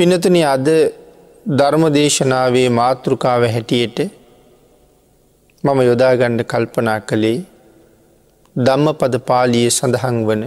පිනතුන 0.00 0.36
අද 0.44 0.68
ධර්ම 1.52 1.82
දේශනාවේ 1.92 2.68
මාතෘකාව 2.70 3.42
හැටියට 3.46 3.98
මම 5.64 5.80
යොදාගණ්ඩ 5.80 6.42
කල්පනා 6.42 7.00
කළේ 7.00 7.40
ධම්ම 8.56 8.86
පද 8.92 9.18
පාලිය 9.22 9.66
සඳහන් 9.68 10.20
වන 10.28 10.44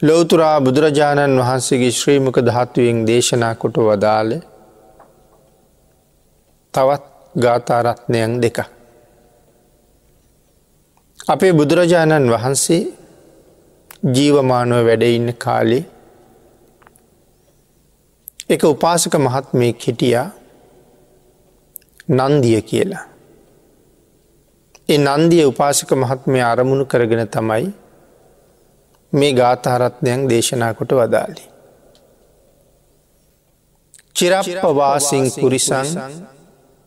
ලෝතුරා 0.00 0.58
බුදුරජාණන් 0.60 1.40
වහන්සේගේ 1.40 1.90
ශ්‍රීමක 1.90 2.38
ධාත්තුවෙන් 2.40 3.00
දේශනා 3.04 3.54
කොට 3.54 3.76
වදාළ 3.80 4.30
තවත් 6.74 7.04
ගාථාරත්නයන් 7.34 8.38
දෙක. 8.40 8.58
අපේ 11.28 11.52
බුදුරජාණන් 11.52 12.32
වහන්සේ 12.32 12.82
ජීවමානුව 14.14 14.80
වැඩඉන්න 14.84 15.36
කාලේ 15.38 15.84
එක 18.48 18.62
උපාසක 18.64 19.14
මහත්මය 19.16 19.68
හිටියා 19.76 20.30
නන්දිය 22.08 22.60
කියලා. 22.62 23.06
ඒ 24.88 24.98
නන්දිය 24.98 25.44
උපාසක 25.44 25.90
මහත්මය 25.94 26.40
අරමුණු 26.42 26.84
කරගෙන 26.84 27.28
තමයි 27.28 27.66
මේ 29.12 29.32
ගාථහරත්නයන් 29.32 30.28
දේශනා 30.28 30.72
කොට 30.74 30.92
වදාලි. 30.92 31.42
චිරප්පවාසිං 34.16 35.26
පුරිසන් 35.32 35.88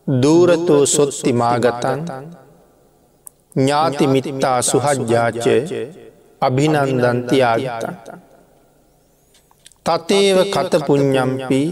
දූරතෝ 0.06 0.82
සොත්ති 0.86 1.32
මාගතන් 1.34 2.00
ඥාතිමිත්තා 3.56 4.58
සුහජ්ජාචය 4.62 5.56
අභිනන්දන්තියාගතන්. 6.42 7.94
තතේව 9.86 10.38
කතපුඥ්ඥම්පි 10.46 11.62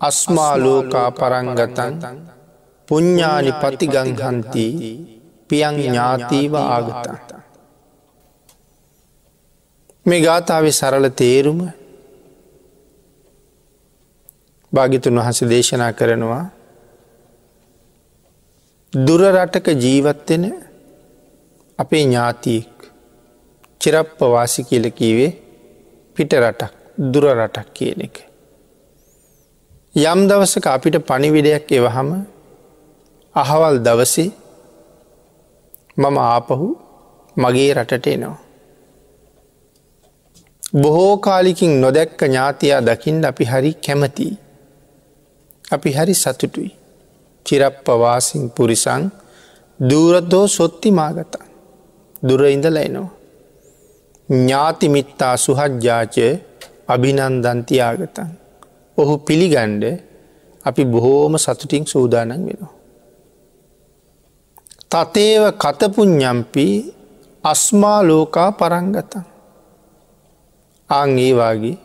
අස්මාලෝකා 0.00 1.08
පරංගතන් 1.12 1.94
පුඤ්ඥානි 2.88 3.52
පතිගංහන්ති 3.54 4.66
පියන් 5.50 5.76
ඥාතීව 5.78 6.54
ආගතන්. 6.56 7.16
මේ 10.06 10.20
ගාථාව 10.20 10.66
සරල 10.70 11.06
තේරුම 11.12 11.60
භාගිතුන් 14.72 15.18
වහස 15.18 15.40
දේශනා 15.46 15.92
කරනවා 15.92 16.44
දුරරටක 18.92 19.66
ජීවත්වෙන 19.76 20.44
අපේ 21.78 22.02
ඥාතියෙක් 22.02 22.88
චිරප්ප 23.80 24.18
වාසි 24.28 24.62
කියල 24.64 24.86
කීවේ 24.92 25.32
පිට 26.16 26.32
රටක් 26.34 26.83
දුර 26.96 27.24
රටක් 27.26 27.68
කියන 27.72 28.00
එක. 28.00 28.16
යම් 29.94 30.20
දවසක 30.28 30.66
අපිට 30.66 30.96
පණිවිඩයක් 31.00 31.72
එවහම 31.72 32.08
අහවල් 33.34 33.76
දවසේ 33.78 34.30
මම 35.96 36.16
ආපහු 36.18 36.68
මගේ 37.36 37.74
රටට 37.74 38.06
එනවා. 38.06 38.38
බොහෝ 40.74 41.16
කාලිකින් 41.18 41.80
නොදැක්ක 41.80 42.20
ඥාතියා 42.22 42.80
දකිින් 42.82 43.24
අපි 43.24 43.44
හරි 43.44 43.72
කැමතියි. 43.76 44.38
අපි 45.70 45.90
හරි 45.92 46.14
සතුටුයි. 46.14 46.70
චිරප්පවාසින් 47.46 48.44
පුරිසං 48.50 49.02
දූරදෝ 49.80 50.46
සොත්ති 50.48 50.90
මාගත 50.90 51.34
දුර 52.22 52.42
ඉඳලයිනවා. 52.46 53.14
ඥාතිමිත්තා 54.28 55.36
සුහජ්ජාචය 55.36 56.26
අභිනන්දන්තියාගතන්. 56.88 58.30
ඔහු 58.98 59.14
පිළිගණ්ඩ 59.18 59.84
අපි 60.64 60.82
බොහෝම 60.84 61.34
සතුටින් 61.36 61.84
සූදානන් 61.86 62.30
වෙනවා. 62.30 62.72
තතේව 64.92 65.42
කතපුඥ්ඥම්පි 65.54 66.66
අස්මා 67.44 68.00
ලෝකා 68.02 68.50
පරංගතන්. 68.52 69.24
අං 70.90 71.18
ඒවාගේ 71.18 71.76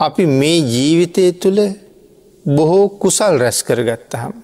අපි 0.00 0.24
මේ 0.30 0.58
ජීවිතය 0.64 1.24
තුළ 1.32 1.60
බොහෝ 2.46 2.88
කුසල් 3.00 3.34
රැස් 3.38 3.58
කරගත්තහම්. 3.62 4.34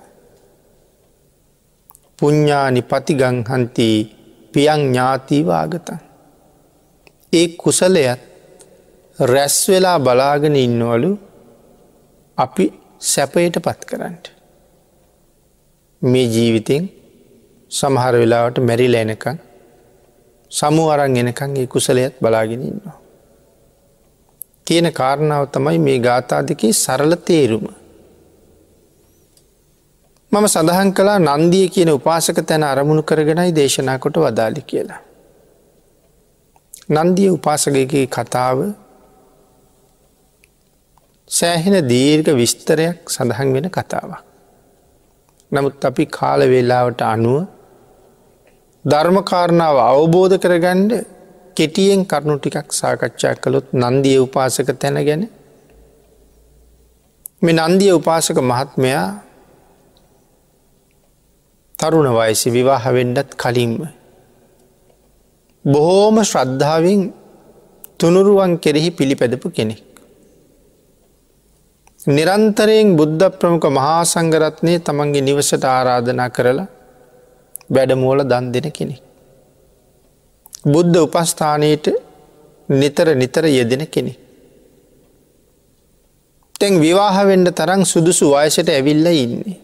පුඤ්ඥානි 2.19 2.83
පතිගංහන්ති 2.83 3.89
පියං 4.53 4.83
ඥාතිවාගතන්. 4.85 5.99
ඒ 7.33 7.49
කුසලයත් 7.57 8.32
රැස් 9.19 9.69
වෙලා 9.69 9.99
බලාගෙන 9.99 10.57
ඉන්නවලු 10.57 11.19
අපි 12.39 12.67
සැපයට 12.99 13.57
පත් 13.59 13.85
කරන්නට. 13.85 14.25
මේ 16.03 16.27
ජීවිතෙන් 16.27 16.89
සමහර 17.71 18.15
වෙලාවට 18.15 18.59
මැරිල 18.61 18.95
එනකං 18.95 19.39
සමු 20.51 20.89
අරන් 20.89 21.17
එනකං 21.17 21.57
ඒ 21.57 21.67
කුසලයත් 21.67 22.15
බලාගෙන 22.21 22.63
ඉන්නවා. 22.63 22.99
කියන 24.67 24.93
කාරණාව 24.93 25.45
තමයි 25.49 25.79
මේ 25.79 25.99
ගාථාදිකේ 25.99 26.73
සරල 26.75 27.13
තේරුම. 27.21 27.67
මම 30.33 30.47
සඳහන් 30.47 30.91
කලා 30.93 31.19
නන්දිය 31.21 31.67
කියන 31.69 31.91
උපාසක 31.91 32.39
තැන 32.43 32.65
අරමුණු 32.65 33.03
කරගෙනයි 33.03 33.53
දේශනා 33.53 33.99
කොට 33.99 34.17
වදාලි 34.17 34.63
කියලා. 34.63 35.01
නන්දිය 36.91 37.29
උපාසකගේ 37.29 38.07
කතාව 38.09 38.59
සෑහෙන 41.33 41.77
දීර්ඝ 41.87 42.31
විස්තරයක් 42.33 42.99
සඳහන් 43.07 43.49
වෙන 43.55 43.67
කතාවක්. 43.71 44.23
නමුත් 45.53 45.85
අපි 45.85 46.05
කාල 46.09 46.41
වෙලාවට 46.47 47.01
අනුව 47.05 47.39
ධර්මකාරණාව 48.85 49.77
අවබෝධ 49.83 50.37
කරගණ්ඩ 50.39 50.93
කෙටියෙන් 51.57 52.01
කරුණු 52.05 52.37
ටිකක් 52.39 52.69
සාකච්ඡා 52.73 53.35
කළොත් 53.35 53.67
නන්දිය 53.75 54.19
උපාසක 54.19 54.69
තැන 54.75 54.99
ගැන 55.09 55.23
මේ 57.43 57.57
නන්දිය 57.61 57.93
උපාසක 57.93 58.39
මහත්මයා 58.43 59.07
තරුණ 61.75 62.09
වයසි 62.11 62.49
විවාහවෙන්ඩත් 62.51 63.31
කලින්ම. 63.35 63.75
බොහෝම 65.65 66.17
ශ්‍රද්ධාවෙන් 66.25 67.01
තුනුරුවන් 67.99 68.53
කෙරෙහි 68.59 68.91
පිළිපැදපු 68.91 69.49
කෙනෙක්. 69.51 69.92
නිරන්තරයෙන් 72.07 72.97
බුද්ධ 72.97 73.31
ප්‍රමුඛ 73.31 73.71
මහා 73.71 74.03
සංගරත්නය 74.05 74.81
තමන්ගේ 74.81 75.23
නිවසට 75.23 75.65
ආරාධනා 75.65 76.31
කරලා 76.31 76.67
වැඩමෝල 77.71 78.21
දන් 78.25 78.47
දෙන 78.53 78.67
කෙනෙක්. 78.71 79.03
බුද්ධ 80.65 80.99
උපස්ථානයට 80.99 81.87
නිතර 82.69 83.15
නිතර 83.15 83.45
යෙදෙන 83.49 83.87
කෙනෙ. 83.87 84.13
තැන් 86.55 86.81
විවාහවෙන්ඩ 86.81 87.49
තරං 87.53 87.83
සුදුසු 87.85 88.35
වයසට 88.35 88.69
ඇවිල්ල 88.69 89.07
ඉන්නේ. 89.07 89.59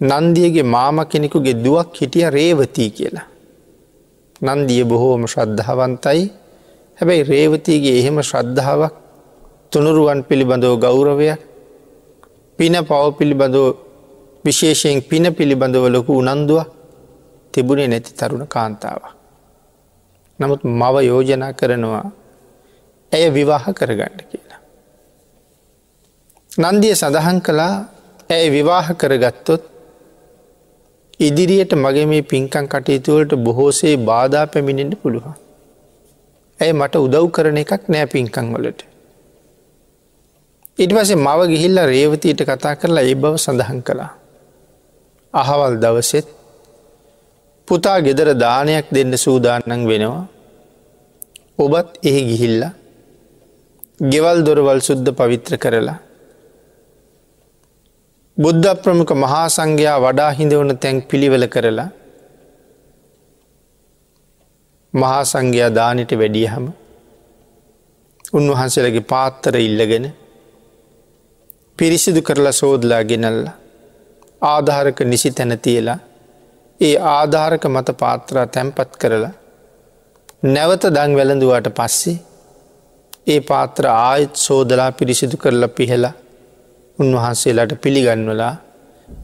නන්දියගේ 0.00 0.62
මාම 0.64 0.96
කෙනෙකුගේ 1.04 1.56
දුවක් 1.56 1.90
හිටිය 1.92 2.30
රේවතී 2.30 2.90
කියලා. 2.90 3.26
නන්දිය 4.42 4.84
බොහෝම 4.84 5.26
ශ්‍රද්ධාවන්තයි 5.26 6.22
හැබැයි 6.98 7.24
රේවතීගේ 7.24 7.98
එහෙම 7.98 8.22
ශ්‍රද්ධාවක් 8.22 9.03
තුනුරුවන් 9.74 10.20
පිළිබඳව 10.28 10.74
ගෞරවයක් 10.84 11.40
පින 12.58 12.74
පව 12.80 13.02
පිළිබඳව 13.18 13.66
විශේෂයෙන් 14.44 15.02
පින 15.02 15.24
පිළිබඳව 15.34 15.84
ලොකු 15.88 16.12
උනන්දුව 16.22 16.60
තිබුණේ 17.54 17.88
නැති 17.88 18.12
තරුණ 18.12 18.46
කාන්තාව. 18.46 19.02
නමුත් 20.38 20.60
මව 20.80 20.94
යෝජනා 21.10 21.52
කරනවා 21.52 22.06
ඇය 23.12 23.26
විවාහ 23.30 23.64
කරගන්න 23.72 24.22
කියලා. 24.30 24.60
නන්දිය 26.64 26.94
සඳහන් 26.94 27.38
කළා 27.40 27.74
ඇය 28.30 28.46
විවාහ 28.50 28.86
කරගත්තොත් 28.94 29.62
ඉදිරියට 31.20 31.72
මගේ 31.74 32.06
මේ 32.06 32.24
පින්කං 32.24 32.66
කටයුතුවලට 32.68 33.32
බොහෝසේ 33.44 33.96
බාධා 34.08 34.46
පැමිණෙන්ට 34.46 34.94
පුළුවන්. 35.02 35.36
ඇය 36.58 36.72
මට 36.72 37.04
උදව් 37.06 37.26
කරන 37.30 37.62
එකක් 37.62 37.84
නෑ 37.88 38.06
පින්කං 38.06 38.48
වලට. 38.54 38.93
ඉට 40.78 40.90
පසේ 40.90 41.16
මව 41.16 41.40
ගිහිල්ල 41.46 41.78
රේවතීට 41.86 42.40
කතා 42.42 42.74
කරලා 42.74 43.04
ඒ 43.04 43.14
බව 43.14 43.34
සඳහන් 43.36 43.80
කළා. 43.82 44.12
අහවල් 45.34 45.74
දවසෙත් 45.76 46.26
පුතා 47.68 47.98
ගෙදර 48.00 48.28
දානයක් 48.36 48.86
දෙන්න 48.90 49.12
සූදානන් 49.16 49.82
වෙනවා. 49.84 50.24
ඔබත් 51.56 51.90
එහි 52.02 52.22
ගිහිල්ල 52.22 52.62
ගෙවල් 54.04 54.38
දොරවල් 54.42 54.80
සුද්ධ 54.80 55.10
පවිත්‍ර 55.12 55.54
කරලා. 55.56 55.98
බුද්ධ 58.38 58.74
ප්‍රමුඛ 58.82 59.14
මහා 59.14 59.46
සංඝයා 59.48 59.98
වඩා 60.00 60.30
හිඳවන 60.30 60.70
තැන් 60.76 60.96
පිළිවෙල 61.02 61.46
කරලා 61.46 61.90
මහා 64.94 65.22
සංඝයා 65.24 65.70
දානට 65.70 66.12
වැඩියහම 66.12 66.66
උන්වහන්සේලගේ 68.32 69.08
පාත්තර 69.08 69.56
ඉල්ලගෙන 69.60 70.06
පිරිසිදු 71.78 72.20
කරලා 72.22 72.52
සෝදලා 72.52 73.02
ගෙනල්ල 73.02 73.40
ආධාරක 74.42 74.98
නිසි 75.02 75.30
තැන 75.30 75.52
තියලා 75.58 75.98
ඒ 76.80 76.96
ආධාරක 77.10 77.64
මත 77.66 77.88
පාත්‍රා 77.98 78.46
තැන්පත් 78.46 78.92
කරලා 78.96 79.32
නැවත 80.46 80.84
දං 80.88 81.16
වැළඳුවට 81.18 81.68
පස්සේ 81.70 82.16
ඒ 83.26 83.40
පාත්‍ර 83.40 83.86
ආයත් 83.88 84.34
සෝදලා 84.36 84.90
පිරිසිදු 84.92 85.36
කරලා 85.36 85.70
පිහලා 85.70 86.12
උන්වහන්සේලාට 86.98 87.74
පිළිගන්වලා 87.80 88.54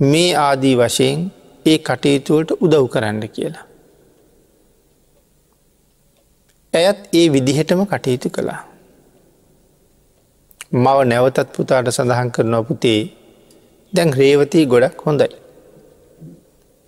මේ 0.04 0.30
ආදී 0.38 0.74
වශයෙන් 0.76 1.20
ඒ 1.66 1.78
කටයුතුවලට 1.80 2.50
උදව් 2.58 2.84
කරන්න 2.86 3.22
කියලා. 3.28 3.66
ඇයත් 6.74 7.00
ඒ 7.12 7.26
විදිහටම 7.32 7.82
කටයුතු 7.86 8.30
කළා. 8.30 8.60
මව 10.72 10.98
නැවතත් 11.04 11.48
පුතාට 11.56 11.90
සඳහන් 11.90 12.30
කරනවා 12.30 12.62
පුතේ 12.62 13.00
දැන් 13.92 14.12
රේවතී 14.12 14.66
ගොඩක් 14.66 15.02
හොඳයි. 15.06 15.34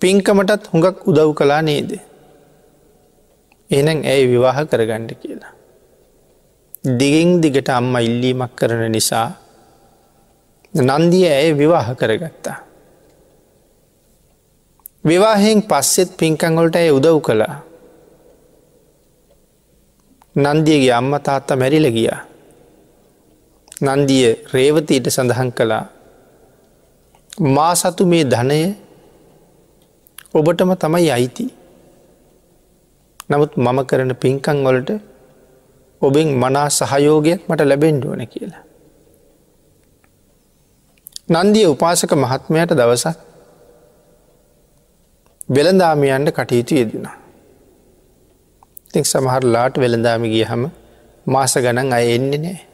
පින්කමටත් 0.01 0.71
හුඟක් 0.71 1.03
උදව් 1.07 1.29
කලා 1.35 1.61
නේද. 1.61 1.91
එනම් 3.69 3.99
ඇයි 4.03 4.31
විවාහ 4.31 4.57
කරගණ්ඩ 4.63 5.11
කියලා. 5.21 5.53
දිගින් 6.99 7.41
දිගට 7.41 7.69
අම්ම 7.69 7.95
ඉල්ලීමක් 7.97 8.55
කරන 8.55 8.91
නිසා 8.91 9.29
නන්දිය 10.73 11.27
ඇය 11.27 11.51
විවාහ 11.53 11.87
කරගත්තා. 11.93 12.57
විවාහෙන් 15.05 15.59
පස්සෙත් 15.61 16.09
පින්කංගොලට 16.17 16.75
ඇය 16.75 16.89
උදව් 16.89 17.17
කළා. 17.19 17.55
නන්දියගේ 20.35 20.91
අම්ම 20.91 21.11
තාත්තා 21.19 21.55
මැරිල 21.55 21.87
ගියා. 21.91 22.32
නන්දිය 23.83 24.25
රේවතීට 24.53 25.07
සඳහන් 25.07 25.49
කළා 25.51 25.85
මා 27.47 27.73
සතු 27.75 28.05
මේ 28.05 28.23
ධනය 28.25 28.59
ඔබටම 30.33 30.71
තමයි 30.75 31.09
අයිති. 31.09 31.45
නමුත් 33.29 33.51
මම 33.57 33.79
කරන 33.85 34.11
පින්කං 34.15 34.57
වලට 34.65 34.91
ඔබෙන් 36.01 36.27
මනා 36.35 36.69
සහයෝගයක් 36.69 37.41
මට 37.47 37.61
ලැබෙන්ඩුවන 37.61 38.23
කියලා. 38.27 38.63
නන්දිය 41.33 41.65
උපාසක 41.65 42.11
මහත්මයට 42.15 42.71
දවසක් 42.71 43.17
වෙළඳාමියන්ට 45.49 46.29
කටයුතු 46.31 46.75
යෙදෙනවා. 46.75 47.17
තික් 48.91 49.05
සමහරලාට 49.05 49.75
වෙළඳාමි 49.77 50.27
ගිය 50.29 50.45
හම 50.45 50.63
මාස 51.25 51.53
ගණන් 51.55 51.93
අය 51.93 52.05
එන්නේ 52.15 52.39
නෑ. 52.39 52.72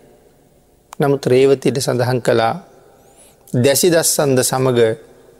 නමුත් 0.99 1.25
රේවතිට 1.25 1.77
සඳහන් 1.77 2.19
කළා 2.19 2.53
දැසි 3.55 3.89
දස්සන්ද 3.89 4.39
සමඟ 4.41 4.81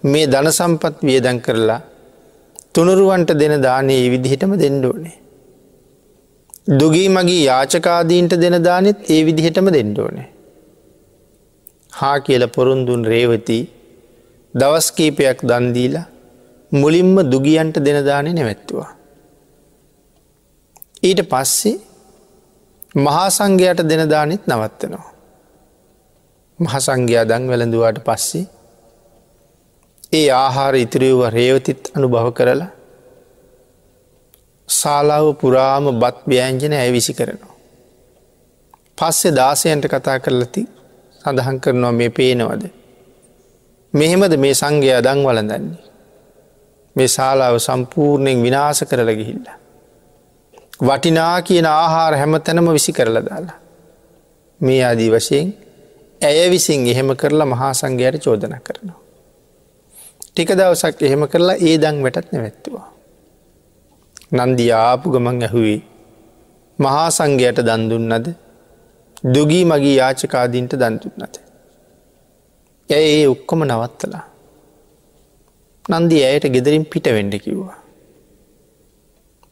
මේ 0.04 0.28
ධන 0.28 0.48
සම්පත් 0.50 0.96
වියදන් 1.02 1.40
කරලා 1.40 1.82
තුනුරුවන්ට 2.74 3.32
දෙන 3.40 3.56
දානයේ 3.62 4.06
විදිහටම 4.10 4.54
දෙන්ඩෝනේ. 4.56 5.18
දුගී 6.80 7.10
මගේ 7.10 7.42
යාචකාදීන්ට 7.44 8.34
දෙන 8.36 8.56
දානෙත් 8.64 9.00
ඒ 9.10 9.22
විදිහටම 9.26 9.68
දෙන්ඩෝනේ. 9.70 10.28
හා 11.94 12.18
කියල 12.20 12.48
පොරුන්දුන් 12.48 13.04
රේවති 13.06 13.60
දවස්කීපයක් 14.54 15.40
දන්දීලා 15.44 16.08
මුලින්ම 16.72 17.16
දුගියන්ට 17.32 17.78
දෙනදානෙ 17.80 18.32
නැවැත්තුවා. 18.34 18.90
ඊට 21.04 21.22
පස්සේ 21.30 21.78
මහා 22.96 23.30
සංඝයට 23.30 23.88
දෙනදානෙත් 23.90 24.44
නවත්තනවා. 24.48 25.09
මහසංඝයා 26.60 27.26
දං 27.26 27.44
වැළඳුවාට 27.48 28.00
පස්සේ 28.04 28.46
ඒ 30.14 30.28
ආහාර 30.36 30.76
ඉතිරව්ව 30.76 31.22
රේවතිත් 31.30 31.92
අනුභව 31.96 32.28
කරලා 32.32 32.70
ශාලාව 34.70 35.28
පුරාම 35.36 35.86
බත් 35.96 36.18
ව්‍යෑංජන 36.28 36.74
ඇය 36.74 36.92
විසි 36.92 37.14
කරනවා. 37.14 37.56
පස්සේ 38.98 39.32
දාසයන්ට 39.32 39.86
කතා 39.88 40.18
කරලති 40.20 40.64
සඳහන් 41.22 41.58
කරනවා 41.60 41.92
මේ 41.92 42.10
පේනවද. 42.12 42.64
මෙහෙමද 43.94 44.34
මේ 44.38 44.54
සංඝය 44.54 44.92
දං 45.00 45.20
වලඳන්නේ. 45.22 45.80
මේ 46.96 47.08
ශාලාව 47.08 47.56
සම්පූර්ණයෙන් 47.60 48.44
විනාස 48.44 48.84
කරල 48.84 49.12
ගිහිල්ල. 49.14 49.48
වටිනා 50.82 51.38
කියන 51.44 51.68
ආහාර 51.68 52.14
හැම 52.16 52.34
තැනම 52.42 52.68
විසි 52.72 52.92
කරලා 52.92 53.24
දාලා. 53.24 53.58
මේ 54.62 54.82
ආදී 54.84 55.10
වශයෙන් 55.12 55.48
ඇය 56.22 56.50
විසින් 56.50 56.88
එහෙම 56.88 57.10
කරලා 57.16 57.48
මහා 57.54 57.74
සංඝයට 57.74 58.24
චෝදන 58.24 58.56
කරනවා. 58.60 59.00
ටික 60.24 60.52
දවසක් 60.52 61.02
එහෙම 61.02 61.24
කරලා 61.28 61.58
ඒ 61.60 61.76
දං 61.78 61.98
වැටත් 62.06 62.32
නැවැත්තුවා. 62.34 62.88
නන්දිය 64.38 64.72
ආපු 64.78 65.14
ගමන් 65.14 65.44
ඇහුවේ 65.48 65.80
මහා 66.80 67.08
සංඝයට 67.10 67.60
දන්දුන්නද 67.68 68.28
දුගී 69.26 69.64
මගේ 69.66 69.96
යාචකාදීන්ට 69.96 70.74
දන්තුන්නත. 70.76 71.36
ඇය 72.90 73.06
ඒ 73.14 73.28
ඔක්කොම 73.28 73.64
නවත්තලා. 73.66 74.26
නන්දි 75.86 76.18
ඇයට 76.24 76.46
ගෙදරින් 76.56 76.86
පිට 76.86 77.08
වෙන්ඩ 77.16 77.36
කිව්වා. 77.46 77.78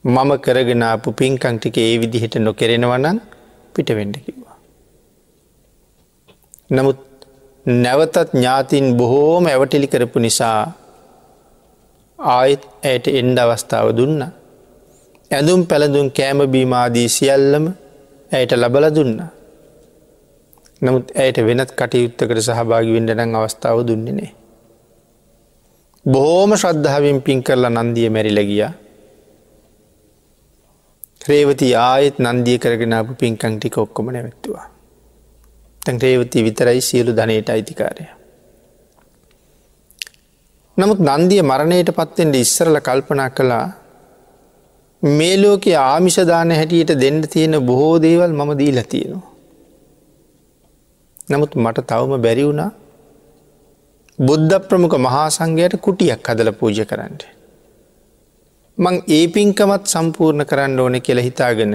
මම 0.04 0.32
කරගෙනාපු 0.40 1.10
පින්කංටික 1.14 1.78
ඒ 1.78 1.96
විදිහට 2.02 2.36
නොකෙරෙනවනන් 2.40 3.20
පිට 3.76 3.90
වෙන්ඩ 3.98 4.18
කිව්වා. 4.26 4.47
නමුත් 6.70 7.00
නැවතත් 7.66 8.34
ඥාතින් 8.34 8.98
බොහෝම 8.98 9.46
ඇවටිලි 9.46 9.88
කරපු 9.88 10.20
නිසා 10.20 10.60
ආයෙත් 12.20 12.64
ඇයට 12.84 13.08
එන්ඩ 13.10 13.40
අවස්ථාව 13.40 13.90
දුන්න. 13.98 14.22
ඇඳුම් 15.32 15.62
පැළඳුම් 15.66 16.08
කෑමබීමාදී 16.12 17.08
සියල්ලම 17.10 17.66
ඇයට 18.32 18.52
ලබල 18.54 18.88
දුන්න. 18.96 19.18
නමුත් 20.82 21.12
ඇයට 21.16 21.38
වෙනත් 21.42 21.72
කටයුත්තකට 21.72 22.40
සහභාගි 22.40 22.96
වෙන්ඩනං 22.96 23.36
අවස්ථාව 23.36 23.80
දුන්නේනේ. 23.88 24.32
බොහෝම 26.06 26.52
ශ්‍රද්ධාවෙන් 26.56 27.22
පින් 27.22 27.44
කරලා 27.44 27.76
නන්දිය 27.78 28.10
මැරිලගිය. 28.10 28.64
ක්‍රේවති 31.22 31.76
ආයෙත් 31.78 32.20
නන්දිය 32.20 32.58
කරගෙනපු 32.58 33.14
පින්කංටික 33.16 33.78
ඔක්කොම 33.78 34.12
නැවැත්තුවා. 34.12 34.77
තැන් 35.88 36.02
රේවති 36.02 36.44
විතරයි 36.44 36.82
සියලු 36.82 37.12
ධනයට 37.18 37.50
අයිතිකාරය. 37.50 38.06
නමුත් 40.78 41.00
නන්දිය 41.02 41.42
මරණයට 41.44 41.92
පත්තෙන්ට 41.98 42.36
ඉස්සරල 42.38 42.78
කල්පනා 42.82 43.30
කළා 43.32 43.68
මේ 45.04 45.36
ලෝක 45.38 45.66
ආමිෂදාන 45.80 46.52
හැටියට 46.52 46.92
දෙන්න 47.02 47.22
තියෙන 47.28 47.56
බොහෝ 47.62 47.96
දේවල් 48.02 48.32
මම 48.32 48.52
දීල 48.58 48.82
තියෙනවා. 48.84 49.32
නමුත් 51.30 51.56
මට 51.56 51.88
තවම 51.88 52.22
බැරි 52.22 52.44
වුණා 52.46 52.72
බුද්ධ 54.20 54.60
ප්‍රමුඛ 54.68 54.98
මහා 54.98 55.30
සංඝයට 55.30 55.74
කුටියක් 55.80 56.28
හදල 56.28 56.52
පූජ 56.52 56.80
කරන්නට. 56.86 57.24
මං 58.78 58.96
ඒ 59.10 59.26
පින්කමත් 59.28 59.84
සම්පූර්ණ 59.86 60.46
කරන්න 60.46 60.80
ඕන 60.80 61.02
කියල 61.02 61.20
හිතාගෙන 61.20 61.74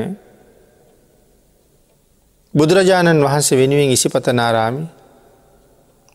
බුදුරජාණන් 2.54 3.24
වහන්සේ 3.24 3.58
වෙනුවෙන් 3.58 3.90
ඉසිපතනාරාමි 3.90 4.84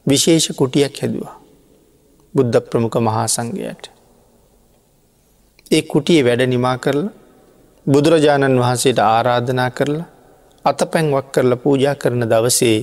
විශේෂ 0.06 0.48
කුටියක් 0.51 1.00
හැදවා. 1.01 1.36
බුද්ධ 2.36 2.60
ප්‍රමුඛ 2.62 2.98
මහා 3.00 3.27
සංඝයට. 3.27 3.84
ඒ 5.72 5.82
කුටිය 5.84 6.20
වැඩ 6.24 6.41
නිමා 6.46 6.77
කරලා 6.77 7.15
බුදුරජාණන් 7.86 8.62
වහන්සේට 8.62 9.00
ආරාධනා 9.06 9.70
කරලා 9.72 10.08
අත 10.65 10.79
පැන්වක් 10.91 11.27
කරලා 11.32 11.62
පූජා 11.63 11.96
කරන 11.96 12.24
දවසේ 12.25 12.79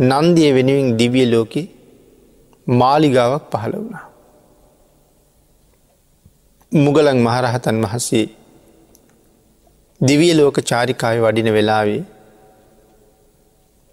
නන්දිය 0.00 0.50
වෙනුවෙන් 0.54 0.88
දිවිය 0.98 1.26
ලෝකෙ 1.32 1.62
මාලිගාවක් 2.66 3.44
පහළ 3.52 3.74
වුණා. 3.74 4.06
මුගලන් 6.72 7.18
මහරහතන් 7.18 7.78
වහසේ 7.84 8.26
දිවිය 10.00 10.34
ලෝක 10.34 10.56
චාරිකාය 10.62 11.18
වඩින 11.20 11.50
වෙලාවේ 11.54 12.02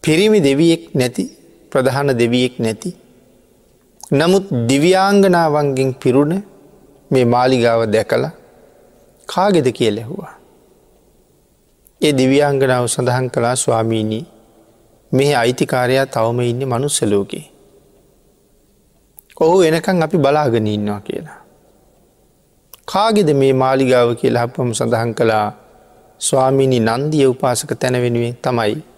පිරිමි 0.09 0.41
දෙවියෙක් 0.41 0.83
නැති 0.95 1.23
ප්‍රධාන 1.71 2.09
දෙවියෙක් 2.17 2.57
නැති. 2.57 2.89
නමුත් 4.11 4.49
දිව්‍යාංගනාවන්ගෙන් 4.69 5.91
පිරුණ 6.01 6.33
මේ 7.11 7.25
මාලිගාව 7.25 7.85
දැකලා 7.85 8.31
කාගෙද 9.27 9.67
කිය 9.69 9.91
ලැහුවා. 9.91 10.33
ඒ 12.01 12.13
දිව්‍යාංගනාව 12.13 12.89
සඳහන් 12.89 13.29
කලා 13.29 13.53
ස්වාමීණී 13.55 14.25
මෙහි 15.11 15.35
අයිතිකාරයා 15.35 16.07
තවම 16.07 16.41
ඉන්න 16.41 16.65
මනුස්සලෝකේ. 16.65 17.45
ඔහු 19.37 19.61
එනකං 19.61 20.03
අපි 20.03 20.17
බලාගෙන 20.17 20.67
ඉන්නවා 20.67 21.01
කියලා. 21.01 21.39
කාගෙද 22.87 23.29
මේ 23.33 23.53
මාලිගාව 23.53 24.17
කියලා 24.17 24.47
හපම 24.47 24.73
සඳහන් 24.73 25.13
කළා 25.13 25.47
ස්වාමිනි 26.21 26.79
නන්දිය 26.81 27.27
උපාසක 27.27 27.71
තැන 27.75 28.01
වෙනුවෙන් 28.01 28.39
තමයි 28.41 28.88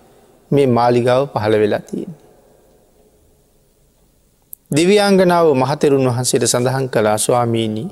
මේ 0.51 0.67
මාලිගාව 0.67 1.22
පහළ 1.34 1.55
වෙලා 1.55 1.79
තියෙන. 1.81 2.13
දිව්‍යංගනාව 4.72 5.48
මහතෙරුන් 5.55 6.08
වහන්සේට 6.08 6.46
සඳහන් 6.46 6.88
කලා 6.89 7.17
ස්වාමීණී 7.17 7.89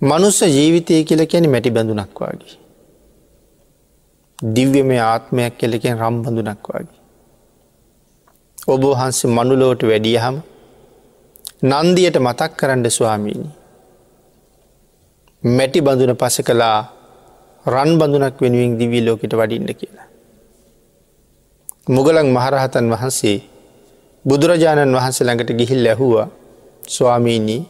මනුස්ස 0.00 0.40
ජීවිතය 0.48 1.04
කියල 1.04 1.22
කැන 1.26 1.46
මැටි 1.50 1.70
බැඳුනක් 1.70 2.20
වගේ. 2.20 2.56
දිව්‍යමය 4.38 4.96
ආත්මයක් 5.00 5.54
කෙලකෙන් 5.58 5.98
රම්බඳුනක් 5.98 6.66
වගේ. 6.68 6.98
ඔබ 8.66 8.82
වහන්සේ 8.84 9.30
මනුලෝට 9.30 9.82
වැඩියහම 9.82 10.36
නන්දියට 11.64 12.16
මතක් 12.18 12.52
කරන්න 12.56 12.90
ස්වාමීණි. 12.90 13.50
මැටි 15.42 15.80
බඳුන 15.80 16.16
පස 16.16 16.36
කලා 16.40 16.93
රන් 17.66 17.90
බඳුනක් 17.98 18.36
වෙනුවෙන් 18.40 18.72
දිවී 18.78 19.04
ලෝකට 19.06 19.32
වඩින්න 19.32 19.70
කියලා. 19.72 20.08
මුගලන් 21.88 22.28
මහරහතන් 22.28 22.86
වහන්සේ 22.92 23.38
බුදුරජාණන් 24.24 24.96
වහන්සේ 24.96 25.24
ළඟට 25.26 25.50
ගිහිල් 25.52 25.86
ඇහුවා 25.86 26.28
ස්වාමීණී 26.88 27.62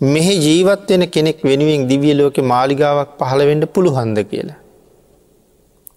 මෙහි 0.00 0.34
ජීවත්වෙන 0.36 1.02
කෙනෙක් 1.08 1.38
වෙනුවෙන් 1.42 1.88
දිවිය 1.88 2.14
ලෝක 2.14 2.36
මාලිගාවක් 2.44 3.10
පහළවෙඩ 3.18 3.64
පුළුහන්ද 3.66 4.18
කියලා. 4.24 4.60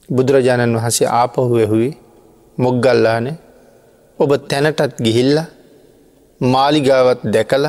බුදුරජාණන් 0.09 0.77
වහන්සේ 0.77 1.07
ආපහු 1.13 1.55
ඇහුවේ 1.57 1.93
මොග්ගල්ලාන 2.57 3.27
ඔබ 4.19 4.31
තැනටත් 4.49 4.95
ගිහිල්ල 4.99 5.37
මාලිගාවත් 6.41 7.21
දැකල 7.25 7.65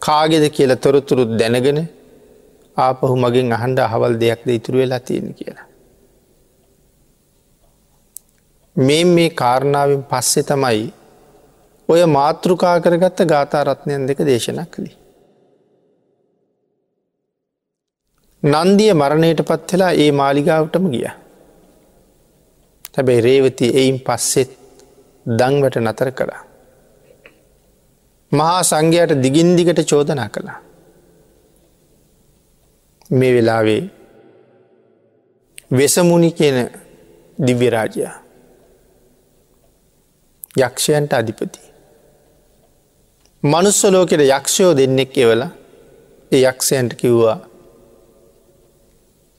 කාගෙද 0.00 0.44
කියල 0.50 0.72
තොරතුරුත් 0.76 1.30
දැනගෙන 1.40 1.78
ආපහු 2.76 3.14
මගෙන් 3.16 3.52
අහන්ඩ 3.52 3.78
අහවල් 3.78 4.14
දෙයක්ද 4.20 4.48
ඉතුරු 4.48 4.78
වෙලා 4.78 5.00
තියෙන 5.00 5.34
කියලා. 5.34 5.66
මේ 8.76 9.04
මේ 9.04 9.30
කාරණාවෙන් 9.30 10.02
පස්සෙ 10.02 10.42
තමයි 10.42 10.92
ඔය 11.88 12.00
මාතෘකා 12.06 12.76
කරගත්ත 12.80 13.20
ගාථාරත්නයන් 13.24 14.08
දෙක 14.08 14.18
දේශනා 14.18 14.66
කළි. 14.66 14.92
නන්දිය 18.42 18.92
මරණයට 18.92 19.40
පත් 19.42 19.72
වෙලා 19.72 19.92
ඒ 19.92 20.10
මාලිගාවටම 20.12 20.90
ගිය. 20.90 21.06
හැබැයි 22.96 23.20
රේවති 23.20 23.66
එයින් 23.74 23.98
පස්සෙත් 24.00 24.52
දංවට 25.26 25.76
නතර 25.76 26.10
කළා. 26.10 26.42
මහා 28.32 28.60
සංඝයට 28.62 29.22
දිගින්දිගට 29.22 29.80
චෝදනා 29.90 30.28
කළා. 30.28 30.65
මේ 33.10 33.34
වෙලාවේ 33.34 33.82
වෙසමුණි 35.72 36.30
කියන 36.32 36.58
දිව්‍යරාජයා 37.38 38.14
යක්ෂයන්ට 40.58 41.12
අධිපති. 41.12 41.60
මනුස්සලෝකෙට 43.42 44.22
යක්ෂයෝ 44.28 44.72
දෙන්නෙක් 44.76 45.18
එවල 45.18 45.42
ඒ 46.32 46.42
යක්ෂයන්ට 46.42 46.94
කිව්වා 46.94 47.38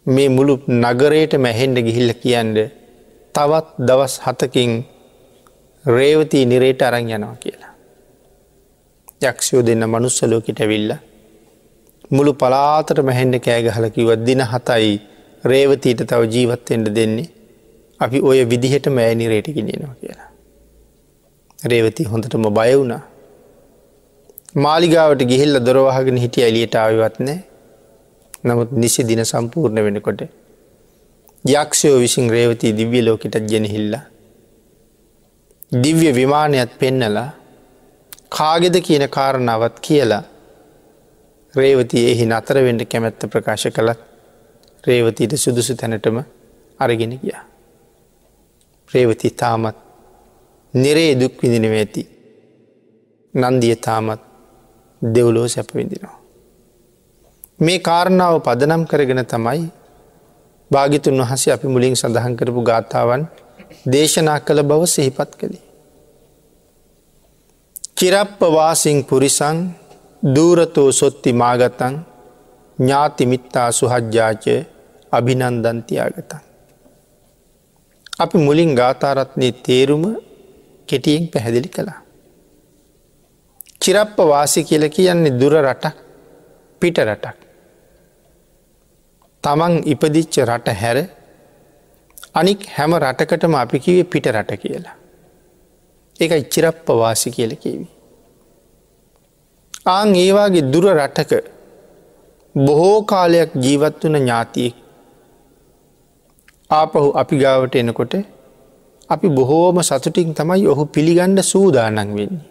මේ 0.05 0.29
මුළු 0.29 0.53
නගරයට 0.67 1.33
මැහෙන්ඩ 1.37 1.77
ගිහිල්ල 1.87 2.13
කියන්ඩ 2.21 2.57
තවත් 3.35 3.67
දවස් 3.87 4.15
හතකින් 4.25 4.71
රේවතී 5.85 6.45
නිරේට 6.45 6.81
අරං 6.81 7.09
යනවා 7.09 7.35
කියලා. 7.35 7.73
යක්ෂයෝ 9.21 9.65
දෙන්න 9.65 9.83
මනුස්සලෝකට 9.85 10.61
ඇවිල්ල. 10.61 10.91
මුළු 12.11 12.33
පලාතට 12.33 12.99
මැහෙන්ඩ 13.03 13.35
කෑගහලකිවත් 13.39 14.21
දින 14.27 14.41
හතයි 14.43 14.93
රේවතීට 15.43 16.01
තව 16.03 16.21
ජීවත්තෙන්ට 16.33 16.89
දෙන්නේ 16.95 17.27
අපි 17.99 18.21
ඔය 18.21 18.39
විදිහට 18.51 18.87
මෑ 18.89 19.15
නිරේට 19.15 19.47
ගෙනියනවා 19.55 19.95
කියලා. 19.95 20.29
රේවති 21.59 22.03
හොඳටම 22.03 22.47
බය 22.57 22.71
වුණා. 22.73 23.01
මාලිගාවට 24.55 25.21
ගිහිල්ල 25.31 25.59
දොරවාහගෙන 25.65 26.17
හිටිය 26.17 26.43
එලියට 26.43 26.75
ආවිවත් 26.75 27.17
නෑ 27.19 27.39
නමුත් 28.45 28.71
නිසි 28.73 29.07
දින 29.09 29.23
සම්පූර්ණ 29.25 29.83
වෙනකොට 29.87 30.21
යක්ෂයෝ 31.45 31.97
විසින් 31.99 32.29
රේවතී 32.29 32.73
දිව්‍ය 32.79 33.01
ලෝකෙටත් 33.01 33.49
ගෙනහිල්ලා. 33.51 34.05
දිව්‍ය 35.71 36.15
විමානයත් 36.15 36.71
පෙන්නලා 36.79 37.29
කාගෙද 38.29 38.75
කියන 38.87 39.05
කාරණාවත් 39.09 39.77
කියලා 39.81 40.23
රේවති 41.57 42.05
එහි 42.11 42.25
නතරවෙන්ඩ 42.25 42.81
කැමැත්ත 42.85 43.21
ප්‍රකාශ 43.27 43.67
කළත් 43.69 43.99
රේවතීට 44.83 45.33
සුදුසු 45.35 45.75
තැනටම 45.75 46.17
අරගෙන 46.79 47.13
ගිය. 47.15 47.33
ප්‍රේවති 48.91 49.29
තාමත් 49.31 49.77
නිරේ 50.73 51.11
දුක් 51.15 51.33
විඳිනව 51.41 51.73
ඇති. 51.73 52.03
නන්දිය 53.33 53.75
තාමත් 53.77 54.21
දෙව්ලෝ 55.01 55.47
සැප 55.47 55.69
විඳිනවා. 55.73 56.17
මේ 57.59 57.79
කාරණාව 57.79 58.35
පදනම් 58.41 58.83
කරගෙන 58.85 59.25
තමයි 59.25 59.63
භාගිතුන් 60.71 61.21
වහසේ 61.21 61.53
අපි 61.53 61.67
මුලින් 61.67 61.95
සඳහන් 61.95 62.35
කරපු 62.35 62.61
ගාථාවන් 62.61 63.23
දේශනා 63.85 64.39
කළ 64.39 64.61
බව 64.63 64.81
සිහිපත් 64.85 65.31
කළේ. 65.35 65.65
කිරප්පවාසිං 67.95 68.97
පුරිසං 69.03 69.57
දූරතෝ 70.23 70.91
සොත්ති 70.91 71.33
මාගතන් 71.33 71.95
ඥාතිමිත්තා 72.79 73.71
සුහජ්ජාචය 73.71 74.55
අභිනන්දන්තියාගතන්. 75.11 76.41
අපි 78.19 78.37
මුලින් 78.37 78.75
ගාථාරත්නය 78.75 79.51
තේරුම 79.65 80.03
කෙටියෙන් 80.89 81.27
පැහැදිලි 81.27 81.69
කළා. 81.69 82.01
චිරප්ප 83.81 84.17
වාසි 84.19 84.63
කියල 84.63 84.89
කියන්නේ 84.89 85.39
දුර 85.39 85.53
රටක් 85.55 85.95
පිට 86.81 86.97
රටක්. 86.99 87.37
තමන් 89.43 89.73
ඉපදිච්ච 89.85 90.35
රට 90.39 90.67
හැර 90.81 90.97
අනික් 92.33 92.65
හැම 92.69 92.91
රටකටම 92.95 93.53
අපි 93.55 93.79
කිවේ 93.79 94.03
පිට 94.05 94.25
රට 94.27 94.57
කියලා. 94.57 94.95
ඒක 96.19 96.31
ඉච්චිරප්ප 96.33 96.87
වාසි 96.95 97.31
කියල 97.31 97.55
කිවි. 97.55 97.96
ආං 99.87 100.09
ඒවාගේ 100.15 100.65
දුර 100.71 100.85
රටක 100.93 101.31
බොහෝ 102.55 102.97
කාලයක් 103.03 103.51
ජීවත් 103.55 104.03
වන 104.03 104.17
ඥාතියෙක් 104.17 104.75
ආපහු 106.69 107.09
අපි 107.13 107.35
ගාවට 107.37 107.75
එනකොට 107.75 108.13
අපි 109.09 109.27
බොහෝම 109.29 109.77
සතුටින් 109.81 110.33
තමයි 110.33 110.67
ඔහු 110.67 110.83
පිළිගණ්ඩ 110.85 111.39
සූදානන් 111.43 111.97
වෙන්නේ. 111.97 112.45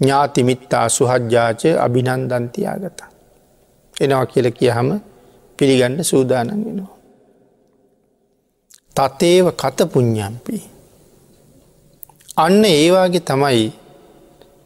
ඥාතිමිත්තා 0.00 0.86
සුහජ්ජාචය 0.88 1.70
අභිනන්දන්තියාගතා. 1.76 3.10
එනවා 3.96 4.26
කියල 4.26 4.48
කියහම 4.50 4.88
පිළිගන්න 5.58 6.04
සූදානන් 6.04 6.50
වෙනවා. 6.58 6.92
තතේව 8.96 9.46
කත 9.52 9.78
පුඥ්ඥම්පි. 9.92 10.56
අන්න 12.36 12.64
ඒවාගේ 12.66 13.20
තමයි 13.20 13.64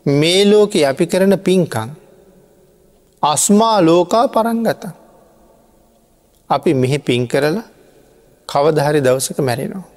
මේ 0.07 0.45
ලෝක 0.45 0.75
අපි 0.83 1.05
කරන 1.07 1.35
පින්කං 1.39 1.91
අස්මා 3.23 3.81
ලෝකා 3.81 4.29
පරංගත. 4.29 4.85
අපි 6.51 6.75
මෙහි 6.75 6.99
පින් 6.99 7.29
කරලා 7.29 7.67
කවදහරි 8.49 9.01
දවසක 9.01 9.39
මැරෙනවා. 9.41 9.89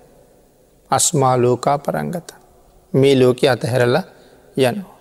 අස්මා 0.91 1.35
ලෝකා 1.37 1.77
පරංගත. 1.77 2.29
මේ 2.93 3.15
ලෝක 3.15 3.39
අතහැරලා 3.45 4.03
යනවා. 4.57 4.97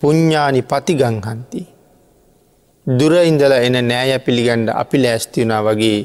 පුඤ්ඥානි 0.00 0.62
පතිගංහන්ති. 0.62 1.62
දුර 2.86 3.12
ඉඳල 3.22 3.52
එන 3.52 3.76
නෑය 3.88 4.18
පිළිගණ්ඩ 4.18 4.68
අපි 4.72 4.96
ලෑස්තිවුණා 4.98 5.62
වගේ 5.62 6.00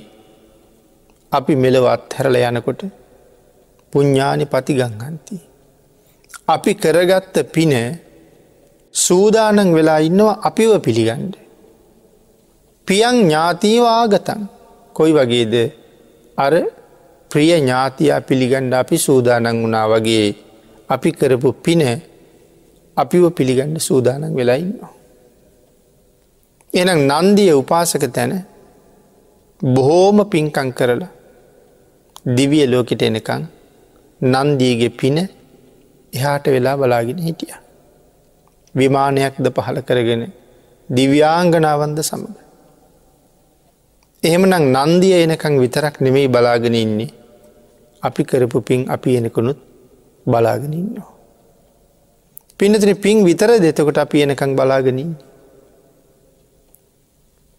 අපි 1.31 1.53
මෙලවත් 1.55 2.13
හැරල 2.13 2.36
යනකොට 2.39 2.81
පුඤ්ඥානි 3.93 4.45
පතිගංහන්ති. 4.45 5.54
අපි 6.47 6.71
කරගත්ත 6.75 7.35
පින 7.51 7.73
සූදානන් 8.93 9.73
වෙලා 9.73 9.99
ඉන්නවා 9.99 10.39
අපිව 10.41 10.71
පිළිගණ්ඩ. 10.81 11.35
පියන් 12.87 13.15
ඥාතීවාගතන් 13.19 14.41
කොයි 14.95 15.13
වගේද 15.13 15.53
අර 16.37 16.53
ප්‍රිය 17.31 17.51
ඥාතියා 17.51 18.21
පිළිගණ්ඩ 18.21 18.73
අපි 18.73 18.97
සූදානන් 18.97 19.47
වුණා 19.61 19.87
වගේ 19.89 20.27
අපි 20.89 21.09
කරපු 21.11 21.49
පින 21.65 21.81
අපිව 22.97 23.23
පිළිගන්න 23.31 23.79
සූදානන් 23.79 24.35
වෙලා 24.35 24.55
ඉන්නවා. 24.55 24.93
එනම් 26.73 26.99
නන්දිය 27.09 27.51
උපාසක 27.53 28.03
තැන 28.15 28.33
බොහෝම 29.61 30.17
පින්කං 30.25 30.69
කරලා 30.73 31.11
දිවිය 32.35 32.65
ලෝකෙට 32.67 33.01
එනකං 33.01 33.43
නන්දීගේ 34.21 34.97
පින 34.99 35.17
එහාට 36.15 36.45
වෙලා 36.48 36.77
බලාගෙන 36.77 37.19
හිටිය. 37.27 37.55
විමානයක්ද 38.75 39.48
පහළ 39.57 39.79
කරගෙන 39.88 40.24
දිව්‍යාංගනාවන්ද 40.89 42.00
සමඟ 42.01 42.38
එහෙමනම් 44.24 44.65
නන්දිය 44.75 45.15
එනකං 45.17 45.55
විතරක් 45.63 45.95
නෙමෙයි 46.01 46.27
බලාගෙන 46.27 46.75
ඉන්නේ. 46.75 47.12
අපි 48.03 48.22
කරපු 48.24 48.60
පින් 48.62 48.81
අපි 48.89 49.17
එනකුණුත් 49.17 49.60
බලාගෙන 50.25 50.74
ඉන්නවා. 50.74 51.12
පිනතින 52.57 52.95
පින් 52.98 53.17
විතර 53.27 53.50
දෙතකොට 53.60 53.98
අපි 53.98 54.24
එනකං 54.25 54.51
බලාගෙනින්. 54.55 55.12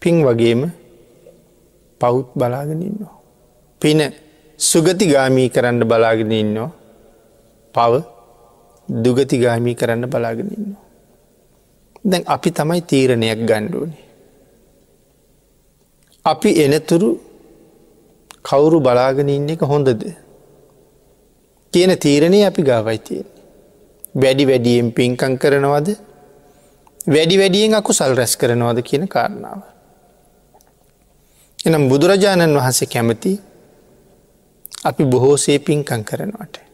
පින් 0.01 0.15
වගේම 0.25 0.61
පවුත් 2.01 2.27
බලාගෙන 2.35 2.81
ඉන්නවා. 2.81 3.15
පින 3.81 3.99
සුගතිගාමී 4.59 5.49
කරන්න 5.49 5.81
බලාගෙන 5.83 6.31
ඉන්නවා 6.33 6.71
පව 7.75 7.93
දුගතිගාමී 8.89 9.75
කරන්න 9.75 10.09
බලාගෙන 10.09 10.49
ඉන්නවා. 10.49 10.83
දැන් 12.05 12.23
අපි 12.25 12.51
තමයි 12.51 12.81
තීරණයක් 12.83 13.39
ගණ්ඩුවනේ. 13.41 14.03
අපි 16.25 16.49
එනතුරු 16.57 17.09
කවුරු 18.43 18.79
බලාගෙන 18.79 19.29
ඉන්න 19.29 19.49
එක 19.49 19.61
හොඳද. 19.63 20.03
කියන 21.73 21.91
තීරණය 21.97 22.45
අපි 22.45 22.61
ගාවයි 22.63 22.99
තියෙන. 22.99 23.27
වැඩි 24.15 24.43
වැඩියෙන් 24.49 24.91
පින්කං 24.91 25.33
කරනවද 25.37 25.89
වැඩි 27.07 27.35
වැඩියෙන් 27.37 27.73
අකුසල් 27.73 28.15
රැස් 28.15 28.35
කරනවද 28.35 28.79
කියන 28.83 29.07
කාරණාව. 29.07 29.61
එනම් 31.59 31.89
බුදුරජාණන් 31.89 32.57
වහන්සේ 32.57 32.87
කැමති 32.87 33.33
අපි 34.83 35.03
බොහෝසේ 35.05 35.59
පින්කං 35.59 36.03
කරනවට. 36.03 36.66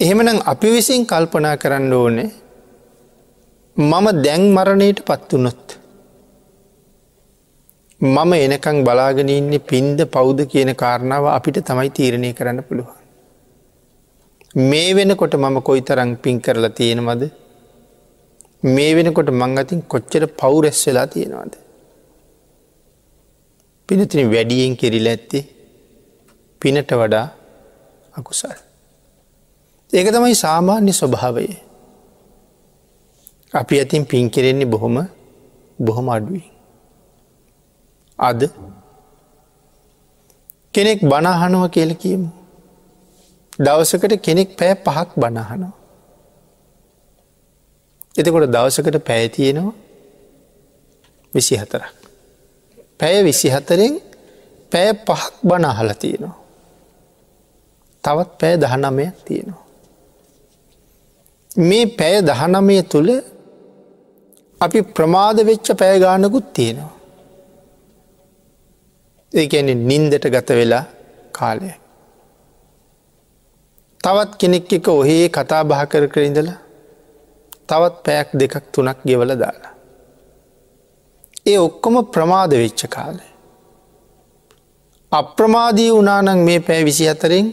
එහෙමනම් 0.00 0.38
අපි 0.52 0.68
විසින් 0.72 1.02
කල්පනා 1.10 1.56
කරන්න 1.56 1.92
ඕනේ 1.98 2.28
මම 3.76 4.06
දැන් 4.24 4.42
මරණයට 4.56 4.98
පත්වනොත්. 5.08 5.64
මම 8.00 8.32
එනකං 8.36 8.78
බලාගෙන 8.86 9.30
ඉන්නේ 9.36 9.62
පින්ද 9.70 9.98
පෞද්ද 10.16 10.40
කියන 10.52 10.70
කාරණාව 10.82 11.28
අපිට 11.28 11.60
තමයි 11.68 11.90
තීරණය 11.90 12.32
කරන්න 12.32 12.60
පුළුවන්. 12.62 12.98
මේ 14.62 14.90
වෙනකොට 14.98 15.34
මම 15.34 15.56
කොයි 15.68 15.82
තරං 15.82 16.12
පින් 16.16 16.40
කරලා 16.40 16.72
තියෙනවද 16.78 17.24
මේ 18.62 18.92
වෙනකොට 18.98 19.30
මං 19.40 19.58
අතින් 19.62 19.82
කොච්චර 19.94 20.24
පවුරැස් 20.40 20.84
වෙලා 20.86 21.06
තියෙනවාද. 21.06 21.52
පිනතින 23.88 24.30
වැඩියෙන් 24.34 24.76
කෙරිල 24.76 25.10
ඇත්තේ 25.14 25.44
පිනට 26.62 26.96
වඩා 27.02 27.26
අකුසල්. 28.14 28.65
ඒක 29.92 30.08
තමයි 30.08 30.34
සාමාන්‍ය 30.36 30.92
ස්වභාවය. 30.92 31.46
අපි 33.52 33.74
ඇතින් 33.78 34.02
පින් 34.04 34.30
කෙරෙන්නේ 34.30 34.66
බොහොම 34.66 34.96
බොහොම 35.78 36.06
අඩුවී. 36.08 36.46
අද 38.18 38.40
කෙනෙක් 40.74 41.00
බනාහනුව 41.02 41.64
කියල 41.70 41.92
කියමු. 41.94 42.28
දවසකට 43.58 44.12
කෙනෙක් 44.20 44.48
පෑ 44.56 44.74
පහක් 44.76 45.08
බණහනවා. 45.16 45.72
එතකොට 48.14 48.50
දවසකට 48.50 48.96
පැෑතියෙනවා 49.00 49.74
විසි 51.34 51.54
හතරක්. 51.56 51.94
පැය 52.98 53.24
විසි 53.24 53.48
හතරෙන් 53.48 53.94
පැය 54.72 54.88
පහක් 54.98 55.32
බණ 55.42 55.64
අහල 55.64 55.90
තියෙනවා. 55.94 56.36
තවත් 58.04 58.30
පැය 58.40 58.54
දහනමයක් 58.56 59.16
තියෙනවා. 59.24 59.65
මේ 61.56 61.86
පැය 61.98 62.16
දහනමය 62.22 62.82
තුළ 62.82 63.10
අපි 64.60 64.80
ප්‍රමාද 64.96 65.38
වෙච්ච 65.46 65.68
පෑගානකුත් 65.72 66.46
තියෙනවා. 66.52 66.92
ඒඇන 69.32 69.70
නින්දට 69.88 70.24
ගත 70.34 70.48
වෙලා 70.50 70.84
කාලය. 71.32 71.70
තවත් 74.00 74.30
කෙනෙක් 74.38 74.72
එක 74.72 74.88
ඔහේ 74.88 75.28
කතා 75.28 75.62
බහ 75.64 75.82
කර 75.84 76.04
කර 76.08 76.22
ඉඳලා 76.22 76.58
තවත් 77.68 77.96
පැයක් 78.04 78.28
දෙකක් 78.40 78.54
තුනක් 78.72 78.98
ගෙවල 79.06 79.32
දාලා. 79.34 79.72
ඒ 81.46 81.58
ඔක්කොම 81.58 81.96
ප්‍රමාද 82.06 82.52
වෙච්ච 82.52 82.82
කාලය. 82.88 83.26
අප්‍රමාදී 85.12 85.90
වනානං 85.90 86.38
මේ 86.38 86.60
පෑ 86.60 86.84
විසි 86.84 87.04
අතරෙන් 87.08 87.46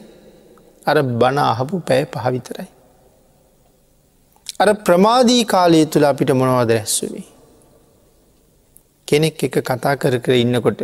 අර 0.86 0.98
බණ 1.04 1.40
අහපු 1.44 1.76
පැය 1.80 2.04
පහවිතරයි. 2.06 2.73
අර 4.64 4.70
ප්‍රමාදී 4.88 5.44
කාලය 5.54 5.86
තුළ 5.94 6.10
අපිට 6.10 6.36
මොනවද 6.42 6.76
රැස්සුවී. 6.78 7.26
කෙනෙක් 9.08 9.44
එක 9.48 9.58
කතා 9.62 9.96
කර 9.96 10.16
කර 10.20 10.36
ඉන්නකොට 10.36 10.84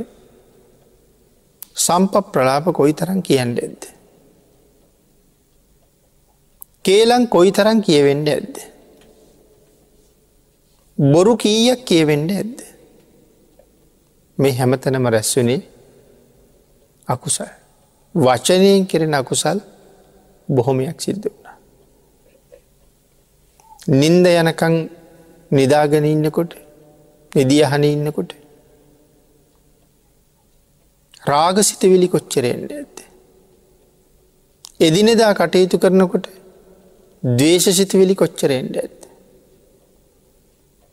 සම්ප 1.78 2.14
ප්‍රලාප 2.34 2.66
කොයි 2.80 2.94
තරන් 2.94 3.22
කියන්න 3.22 3.56
ඇද. 3.58 3.82
කේලං 6.86 7.28
කොයි 7.28 7.52
තරන් 7.52 7.80
කියවෙන්න 7.82 8.28
ඇද්ද. 8.28 8.56
බොරු 10.98 11.34
කීයක් 11.38 11.86
කියවෙන්න 11.86 12.28
ඇද්ද. 12.32 12.58
මේ 14.38 14.54
හැමතනම 14.54 15.08
රැස්වනේ 15.08 15.62
අකුසල්. 17.08 17.52
වචනයෙන් 18.16 18.88
කෙරෙන 18.88 19.14
අකුසල් 19.14 19.60
බොහොමයක් 20.50 21.02
සිද්ධ 21.02 21.26
වුණා. 21.26 21.49
නින්ද 23.88 24.26
යනකං 24.28 24.76
නිදාගෙන 25.52 26.06
ඉන්නකොට 26.06 26.54
නිදියහන 27.32 27.84
ඉන්නකොට 27.86 28.34
රාගසිතවිලි 31.24 32.08
කොච්චරෙන්ට 32.08 32.72
ඇත්ත. 32.72 32.98
එදිනෙදා 34.80 35.34
කටයුතු 35.34 35.78
කරනකොට 35.78 36.28
දවේශසිතවිලි 37.24 38.16
කොච්චරෙන්ට 38.16 38.76
ඇත්ත. 38.78 39.00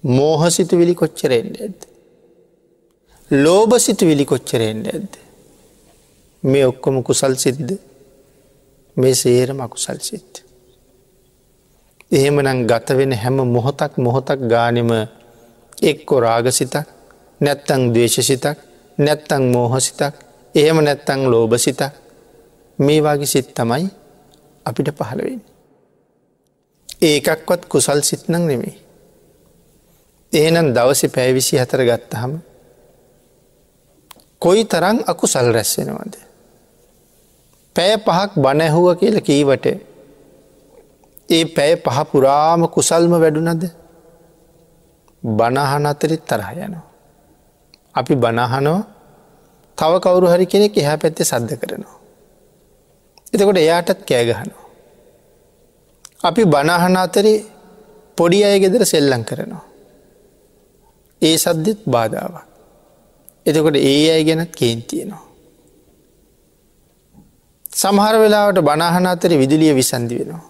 මෝහසිතුවිලි 0.04 0.94
කොච්චරෙන්ට 0.94 1.60
ඇද. 1.60 1.78
ලෝබසිතුවිලි 3.30 4.24
කොච්චරෙන්ට 4.24 4.86
ඇද. 4.86 5.12
මේ 6.42 6.66
ඔක්කොම 6.66 7.02
කුසල් 7.02 7.34
සිද්ද 7.34 7.78
මේ 8.96 9.14
සේරම 9.14 9.60
අකුසල් 9.60 9.98
සිත්. 10.00 10.45
එහෙමනම් 12.10 12.66
ගත 12.66 12.88
වෙන 12.90 13.12
හැම 13.14 13.36
මොහොතක් 13.46 13.92
මොහොතක් 13.98 14.40
ගානෙම 14.44 14.90
එක්කො 15.82 16.14
රාගසිතක් 16.20 16.86
නැත්තං 17.40 17.92
දවේශසිතක් 17.92 18.58
නැත්තං 18.98 19.42
මෝහසිතක් 19.44 20.14
එහෙම 20.54 20.78
නැත්තං 20.78 21.20
ලෝබසිතක් 21.24 21.92
මේ 22.78 23.02
වගේ 23.02 23.26
සිත් 23.26 23.48
තමයි 23.50 23.88
අපිට 24.66 24.88
පහළවෙන්. 24.90 25.40
ඒකක්වත් 27.02 27.62
කුසල් 27.66 28.00
සිත්නං 28.00 28.42
නෙමේ. 28.42 28.76
එහෙනම් 30.32 30.74
දවස 30.74 31.02
පැවිසි 31.08 31.58
හතර 31.58 31.82
ගත්තහම 31.82 32.32
කොයි 34.38 34.64
තරං 34.64 34.98
අකුසල් 35.06 35.48
රැස්සෙනවාද. 35.48 36.14
පැය 37.76 37.98
පහක් 37.98 38.30
බණැහුව 38.36 38.86
කියල 38.94 39.20
කීවට 39.20 39.95
ඒ 41.28 41.44
පැය 41.46 41.72
පහ 41.76 41.98
පුරාම 42.04 42.60
කුසල්ම 42.68 43.12
වැඩුනද 43.14 43.64
බණහන 45.22 45.86
අතරෙත් 45.86 46.22
තරහ 46.22 46.48
යනවා. 46.56 46.84
අපි 47.94 48.14
බණහනෝ 48.16 48.80
තව 49.78 49.92
කවුරු 50.00 50.26
හරි 50.26 50.46
කෙනෙක් 50.46 50.76
එහැ 50.76 50.96
පැත්තේ 50.96 51.24
සද්ධ 51.24 51.54
කරනවා. 51.56 51.96
එතකොට 53.32 53.58
එයාටත් 53.58 54.00
කෑගහනවා. 54.04 54.64
අපි 56.22 56.42
බණහන 56.46 56.96
අතරේ 56.96 57.44
පොඩි 58.18 58.44
අය 58.44 58.56
ගෙදර 58.60 58.82
සෙල්ලං 58.84 59.22
කරනවා. 59.24 59.64
ඒ 61.22 61.36
සද්දෙත් 61.36 61.80
බාධාවක්. 61.86 62.44
එතකොට 63.46 63.76
ඒ 63.82 64.02
අය 64.10 64.22
ගැනත් 64.24 64.52
කේන්තියනවා. 64.52 65.22
සමහර 67.74 68.14
වෙලාවට 68.16 68.60
බණහන 68.60 69.06
අතර 69.06 69.32
විදුලිය 69.34 69.72
විසන්දි 69.74 70.14
වෙනවා. 70.18 70.44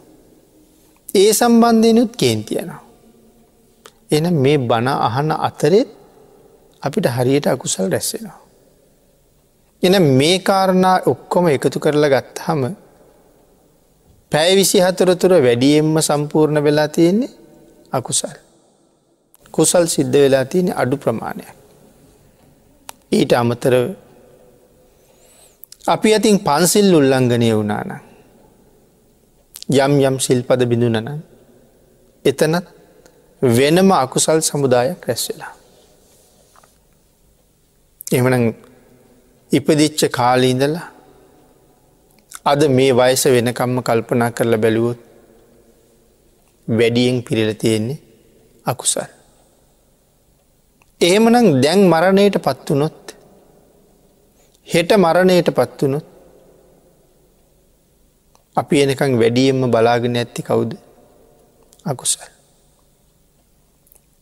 ඒ 1.16 1.30
සම්බන්ධයනුත් 1.32 2.12
කේන්තියනවා. 2.16 2.82
එන 4.10 4.26
මේ 4.34 4.58
බණ 4.60 4.88
අහන 5.00 5.30
අතරෙත් 5.40 5.88
අපිට 6.82 7.06
හරියට 7.08 7.46
අකුසල් 7.46 7.88
රැස්සෙනවා. 7.90 8.40
එන 9.82 10.02
මේ 10.12 10.38
කාරණා 10.40 10.96
ඔක්කොම 11.06 11.48
එකතු 11.48 11.78
කරලා 11.80 12.10
ගත්හම 12.10 12.62
පැය 14.32 14.50
විසි 14.56 14.78
හතුරතුර 14.80 15.32
වැඩියෙන්ම 15.38 15.96
සම්පූර්ණ 16.00 16.64
වෙලා 16.64 16.88
තියෙන්නේ 16.88 17.36
අකුසල්. 17.92 18.36
කුසල් 19.54 19.84
සිද්ධ 19.86 20.16
වෙලා 20.16 20.44
තියෙන 20.44 20.68
අඩු 20.74 20.96
ප්‍රමාණයක්. 20.96 21.54
ඊට 23.12 23.32
අමතර 23.32 23.74
අපි 25.86 26.08
ඇතින් 26.12 26.38
පන්සිල් 26.38 26.94
උල්ලංඝනය 26.94 27.48
වුණාන. 27.52 28.05
යම් 29.68 29.92
යම් 30.00 30.16
සිල්පද 30.18 30.60
බිඳුනන 30.64 31.08
එතනත් 32.24 32.66
වෙනම 33.42 33.90
අකුසල් 33.92 34.40
සමුදායක් 34.40 35.06
රැස් 35.06 35.24
වෙලා. 35.28 35.52
එමන 38.12 38.54
ඉපදිච්ච 39.50 40.00
කාලීඉඳලා 40.10 40.86
අද 42.44 42.60
මේ 42.68 42.92
වයස 42.92 43.24
වෙනකම්ම 43.26 43.82
කල්පනා 43.82 44.30
කරලා 44.30 44.58
බැලුවොත් 44.58 45.00
වැඩියෙන් 46.68 47.22
පිරිල 47.22 47.52
තියෙන්නේ 47.54 48.02
අකුසල්. 48.66 49.10
එහෙමනම් 51.00 51.60
දැන් 51.62 51.80
මරණයට 51.84 52.36
පත්වනොත් 52.38 53.16
හෙට 54.68 54.90
මරණයට 54.96 55.50
පත්වනොත් 55.50 56.06
අපි 58.56 58.82
එනකං 58.82 59.18
වැඩියෙන්ම 59.20 59.70
බලාගෙන 59.70 60.16
ඇත්ති 60.16 60.42
කවුද 60.42 60.70
අකුසල්. 61.84 62.22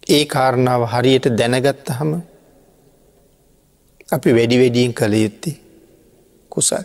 ඒ 0.06 0.24
කාරණාව 0.26 0.82
හරියට 0.92 1.26
දැනගත්ත 1.32 1.88
හම 1.90 2.12
අපි 4.08 4.30
වැඩි 4.32 4.60
වැඩියෙන් 4.60 4.92
කළ 4.92 5.14
යුත්ති 5.16 5.52
කුසල්. 6.52 6.84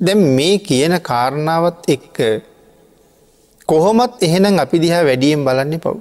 දැම් 0.00 0.20
මේ 0.36 0.58
කියන 0.60 0.94
කාරණාවත් 1.02 1.80
එක්ක 1.88 2.16
කොහොමත් 3.68 4.22
එහෙනම් 4.22 4.58
අපි 4.58 4.76
දිහා 4.78 5.04
වැඩියෙන් 5.04 5.44
බලන්නේ 5.44 5.78
පව්. 5.78 5.96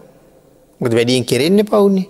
ගොද 0.81 0.93
වැඩියෙන් 0.93 1.25
කෙරෙන්න 1.25 1.65
පවුන්නේ. 1.65 2.09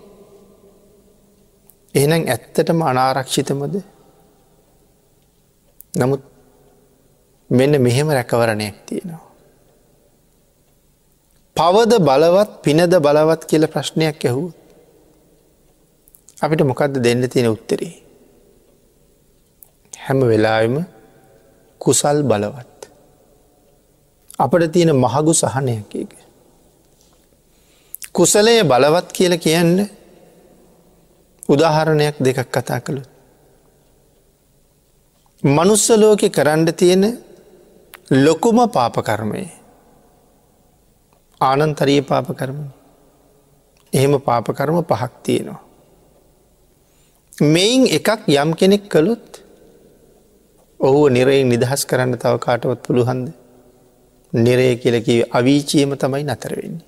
එහෙනම් 1.95 2.24
ඇත්තටම 2.28 2.80
අනාරක්ෂිතමද 2.84 3.76
නමුත් 5.93 6.35
මෙන්න 7.49 7.81
මෙහෙම 7.81 8.10
රැකවරණයක් 8.10 8.75
තියෙනවා. 8.86 9.23
පවද 11.55 11.93
බලවත් 11.99 12.51
පිනද 12.63 12.93
බලවත් 12.97 13.41
කියල 13.45 13.67
ප්‍රශ්නයක් 13.67 14.25
ඇහූ. 14.25 14.51
අපිට 16.41 16.62
මොකක්ද 16.62 16.97
දෙන්න 16.97 17.29
තියෙන 17.29 17.47
උත්තරේ. 17.47 17.93
හැම 19.93 20.19
වෙලාම 20.21 20.86
කුසල් 21.81 22.23
බලවත්. 22.23 22.89
අපට 24.39 24.71
තියෙන 24.71 24.91
මහගු 24.95 25.34
සහනයක් 25.34 25.95
එක. 25.95 26.12
කුසලය 28.12 28.63
බලවත් 28.63 29.08
කියල 29.12 29.34
කියන්න 29.38 29.89
උදාහරණයක් 31.49 32.15
දෙකක් 32.19 32.49
කතා 32.51 32.79
කළුත්. 32.79 33.10
මනුස්සලෝක 35.43 36.21
කරන්න 36.27 36.73
තියෙන 36.73 37.03
ලොකුම 38.08 38.70
පාපකර්මය 38.70 39.50
ආනන්තරී 41.41 42.02
පාපකර්ම 42.02 42.58
එහෙම 43.94 44.22
පාපකර්ම 44.22 44.78
පහක් 44.84 45.13
තියෙනවා. 45.24 45.62
මෙයින් 47.34 47.88
එකක් 47.88 48.30
යම් 48.30 48.54
කෙනෙක් 48.54 48.89
කළුත් 48.89 49.41
ඔහුව 50.80 51.10
නිරයෙන් 51.10 51.50
නිදහස් 51.50 51.86
කරන්න 51.86 52.13
තව 52.15 52.38
කාටවත් 52.38 52.86
පුළුහන්ද 52.86 53.34
නිරය 54.34 54.78
කියලකි 54.78 55.24
අවීචියම 55.32 55.98
තමයි 55.98 56.24
නතරවෙන්නේ. 56.24 56.86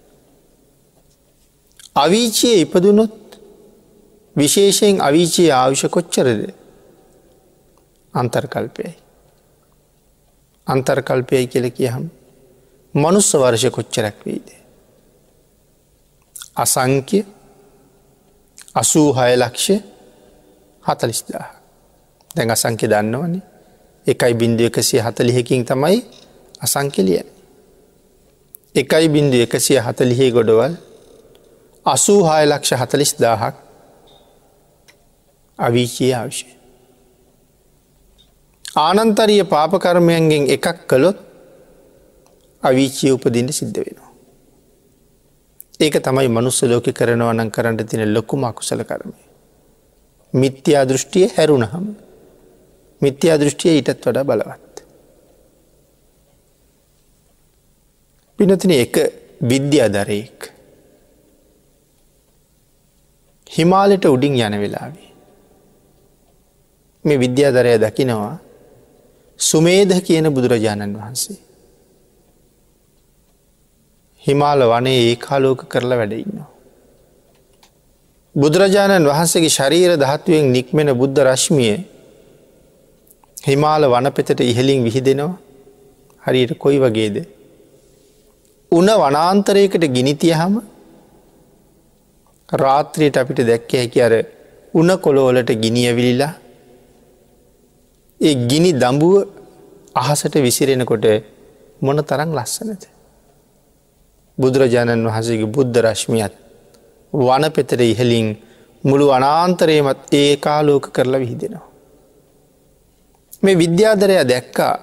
අවීචිය 1.96 2.62
ඉපදුනොත් 2.62 3.18
විශේෂයෙන් 4.36 5.02
අවීචයේ 5.02 5.52
ආවිෂ 5.52 5.90
කොච්චරද 5.90 6.54
අන්තර්කල්පයයි. 8.14 9.07
අන්තර්කල්පයයි 10.68 11.48
කියල 11.48 11.68
කියහම් 11.72 12.06
මනුස්ස 12.94 13.34
වර්ෂ 13.34 13.72
කොච්චරැක් 13.72 14.18
වීද. 14.26 14.48
අසංක්‍ය 16.56 17.20
අසූ 18.76 19.10
හය 19.14 19.32
ලක්ෂ 19.36 19.68
හතලිස්දා 20.84 21.46
දැන් 22.36 22.52
අසංක්‍ය 22.52 22.86
දන්නවනේ 22.88 23.46
එකයි 24.06 24.34
බින්දු 24.34 24.64
එකසිය 24.64 25.02
හතලිහකින් 25.02 25.66
තමයි 25.66 25.98
අසංකෙලිය. 26.62 27.24
එකයි 28.76 29.08
බින්දු 29.10 29.38
එකසිය 29.38 29.80
හතලිහේ 29.80 30.32
ගොඩවල් 30.32 30.76
අසූ 31.86 32.24
හාය 32.24 32.46
ලක්ෂ 32.46 32.80
හතලිස් 32.82 33.12
දාහක් 33.16 33.56
අවිචයේ 35.60 36.14
ආවිෂය. 36.16 36.57
ආනන්තරිය 38.78 39.44
පාපකර්මයන්ගෙන් 39.54 40.44
එකක් 40.56 40.68
කළොත් 40.90 41.18
අවිචිය 42.64 43.12
උපදින්න 43.16 43.50
සිද්ධ 43.60 43.80
වෙනවා. 43.80 44.12
ඒක 45.80 45.96
තමයි 46.06 46.30
මනුස්ස 46.30 46.62
ලෝක 46.72 46.88
කරනවනන් 47.00 47.50
කරන්න 47.56 47.78
තින 47.90 48.04
ලොකුම 48.14 48.44
අකුසල 48.44 48.84
කරමය. 48.84 49.18
මිත්‍යා 50.34 50.84
දෘෂ්ටිය 50.90 51.26
හැරුණහම 51.36 51.88
මිත්‍යා 53.02 53.40
දෘෂ්ටිය 53.42 53.74
ඊටත් 53.74 54.06
වඩා 54.06 54.28
බලවත්. 54.30 54.76
පිනතින 58.40 58.72
එක 58.72 58.96
විද්‍යාදරයෙක් 59.42 60.40
හිමාලට 63.48 64.06
උඩින් 64.06 64.34
යන 64.38 64.56
වෙලාවේ. 64.62 65.08
මේ 67.06 67.20
විද්‍යාදරය 67.20 67.80
දකිනවා 67.80 68.36
සුමේද 69.40 69.92
කියන 70.02 70.28
බුදුරජාණන් 70.30 70.96
වහන්සේ. 70.96 71.38
හිමාල 74.24 74.62
වනේ 74.66 75.00
ඒ 75.02 75.16
කාලෝක 75.18 75.62
කරලා 75.70 75.98
වැඩඉන්නවා. 75.98 76.50
බුදුරජාණන් 78.36 79.06
වහන්සේගේ 79.06 79.50
ශරීර 79.50 79.92
දහත්තුවෙන් 79.96 80.52
නික්මෙන 80.52 80.90
බුද්ධ 80.94 81.20
රශ්මිය 81.24 81.76
හිමාල 83.48 83.84
වනපෙතට 83.88 84.40
ඉහලින් 84.42 84.84
විහිදෙනවා 84.84 85.38
හරියට 86.24 86.58
කොයි 86.58 86.80
වගේද. 86.80 87.18
උන 88.72 88.88
වනාන්තරයකට 88.96 89.84
ගිනිතිය 89.90 90.34
හම 90.34 90.56
රාත්‍රයට 92.50 93.18
අපිට 93.18 93.40
දැක්ක 93.44 93.72
හැකි 93.74 94.02
අර 94.02 94.14
උන 94.74 94.90
කොළෝලට 94.98 95.50
ගිනියවිලිලා 95.56 96.34
ඒ 98.22 98.36
ගිනි 98.48 98.72
දඹුව 98.74 99.16
අහසට 99.96 100.36
විසිරෙනකොට 100.38 101.06
මොන 101.82 101.98
තරං 102.00 102.32
ලස්සනද. 102.34 102.84
බුදුරජාණන් 104.38 105.08
වහසගේ 105.08 105.48
බුද්ධ 105.48 105.78
රශ්මියත් 105.78 106.34
වන 107.14 107.44
පෙතර 107.52 107.82
ඉහලින් 107.84 108.28
මුළු 108.84 109.06
අනාන්තරයමත් 109.10 110.14
ඒ 110.14 110.38
කාලෝක 110.38 110.86
කරලා 110.92 111.20
විහිදෙනවා. 111.20 111.68
මේ 113.44 113.56
විද්‍යාදරය 113.56 114.16
දැක්කා 114.24 114.74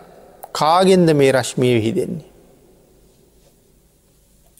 කාගෙන්ද 0.53 1.09
මේ 1.13 1.33
රශ්මිය 1.33 1.75
විහිදෙන්නේ. 1.75 2.31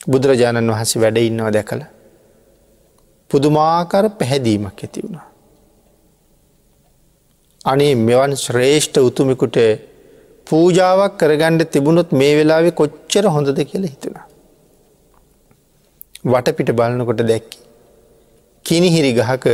බුදුරජාණන් 0.01 0.71
වහස 0.71 0.91
වැඩ 0.95 1.17
ඉන්නවා 1.19 1.53
දැකළ. 1.53 1.83
පුදුමාකර 3.31 4.05
පැහැදීමක් 4.09 4.83
ඇති 4.83 5.03
වුණා. 5.03 5.27
අනේ 7.65 7.93
මෙවන් 7.99 8.31
ශ්‍රේෂ්ඨ 8.35 8.97
උතුමෙකුට 8.99 9.57
පූජාවක් 10.47 11.13
කරගණ්ඩ 11.17 11.71
තිබුණොත් 11.73 12.09
මේ 12.11 12.33
වෙලාවෙ 12.37 12.71
කොච්චර 12.71 13.25
හොඳද 13.27 13.59
කියල 13.71 13.85
හිතුණා. 13.85 14.25
වටපිට 16.25 16.69
බලනකොට 16.71 17.21
දැක්කි. 17.23 17.59
කිනිහිරි 18.65 19.11
ගහක 19.13 19.45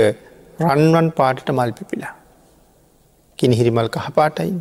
රන්වන් 0.67 1.08
පාටට 1.12 1.50
මල් 1.50 1.71
පිපිලා. 1.71 2.13
කිනිහිරිමල් 3.39 3.89
කහපාටයින්. 3.89 4.60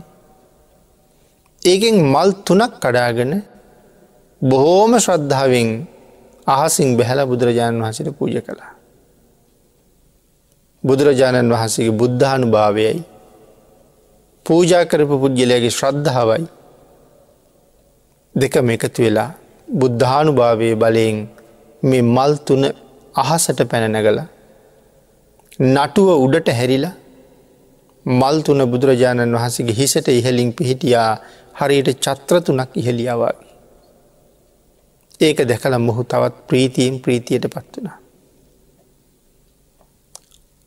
ඒකෙන් 1.63 1.97
මල් 2.07 2.31
තුනක් 2.47 2.75
කඩාගෙන 2.79 3.33
බොහෝම 4.43 4.93
ශ්‍රද්ධාවෙන් 4.99 5.71
අහසින් 6.47 6.91
බැහැල 6.99 7.27
බුදුරජාණන් 7.27 7.83
වහසට 7.83 8.19
පූජ 8.19 8.37
කළා. 8.41 8.75
බුදුරජාණන් 10.85 11.53
වහසගේ 11.55 11.93
බුද්ධානු 11.93 12.47
භාවයයි 12.49 12.99
පූජා 14.51 14.85
කරපු 14.85 15.17
පුද්ගලයාගේ 15.19 15.71
ශ්‍රද්ධාවයි 15.71 16.47
දෙක 18.35 18.55
එකතු 18.57 19.03
වෙලා 19.03 19.31
බුද්ධානු 19.69 20.33
භාවය 20.33 20.71
බලයෙන් 20.75 21.19
මේ 21.83 22.03
මල් 22.07 22.33
තුන 22.45 22.65
අහසට 23.15 23.61
පැනනගල 23.65 24.19
නටුව 25.67 26.09
උඩට 26.17 26.49
හැරිලා 26.51 26.95
මල් 28.07 28.37
තුන 28.41 28.61
බුදුරජාණන් 28.65 29.35
වහසගේ 29.35 29.75
හිසට 29.75 30.09
ඉහලින් 30.11 30.53
පිහිටියා 30.53 31.11
හරියට 31.55 31.89
චත්‍ර 31.99 32.37
තුනක් 32.41 32.71
ඉහලියාවගේ. 32.75 33.49
ඒක 35.21 35.39
දැකළ 35.45 35.79
මොහු 35.79 36.03
තවත් 36.05 36.37
ප්‍රීතිීම් 36.49 36.95
ප්‍රීතියට 37.01 37.47
පත් 37.47 37.73
වනා. 37.77 37.99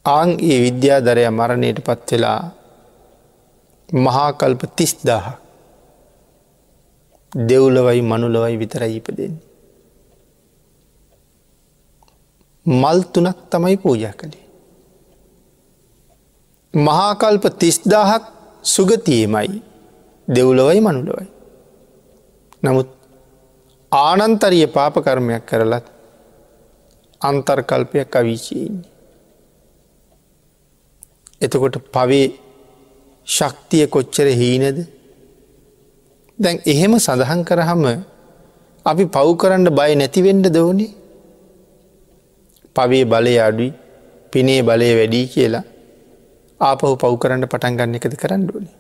ආං 0.06 0.30
ඒ 0.42 0.58
විද්‍යාදරය 0.62 1.24
මරණයට 1.30 1.80
පත් 1.82 2.12
වෙලා 2.12 2.42
මහාකල්ප 3.90 4.62
තිස්දාහ 4.76 5.38
දෙව්ලවයි 7.32 8.02
මනුලවයි 8.02 8.58
විතරයි 8.58 8.96
ඉපදෙන්. 8.98 9.34
මල් 12.66 13.00
තුනක් 13.14 13.38
තමයි 13.50 13.78
පූජා 13.78 14.14
කළේ. 14.14 14.48
මහාකල්ප 16.74 17.44
තිස්දාහක් 17.60 18.24
සුගතියමයි 18.64 19.62
දෙව්ලොවයි 20.28 20.82
මනුලොවයි. 20.82 21.28
නමුත් 22.64 22.90
ආනන්තරිය 23.92 24.68
පාපකර්මයක් 24.68 25.46
කරලත් 25.46 25.86
අන්තර්කල්පයක් 27.22 28.16
අවිචයන්නේ. 28.16 28.90
එතකොට 31.42 31.78
පවේ 31.94 32.43
ශක්තිය 33.28 33.86
කොච්චර 33.88 34.28
හීනද 34.34 34.80
දැන් 36.40 36.58
එහෙම 36.66 36.94
සඳහන් 37.00 37.42
කරහම 37.44 37.84
අපි 38.86 39.04
පව් 39.08 39.28
කරන්න 39.38 39.70
බය 39.72 39.92
නැතිවෙන්ඩ 39.96 40.48
දෝනේ 40.50 40.92
පවේ 42.76 43.06
බලය 43.06 43.36
අඩුයි 43.40 43.72
පිනේ 44.34 44.62
බලය 44.62 44.90
වැඩී 44.96 45.26
කියලා 45.28 45.66
ආපහු 46.60 46.94
පව් 46.96 47.14
කරන්න 47.18 47.46
පටන් 47.46 47.78
ගන්න 47.78 47.98
එකද 48.00 48.16
කරන්න 48.16 48.44
ඕනේ. 48.50 48.76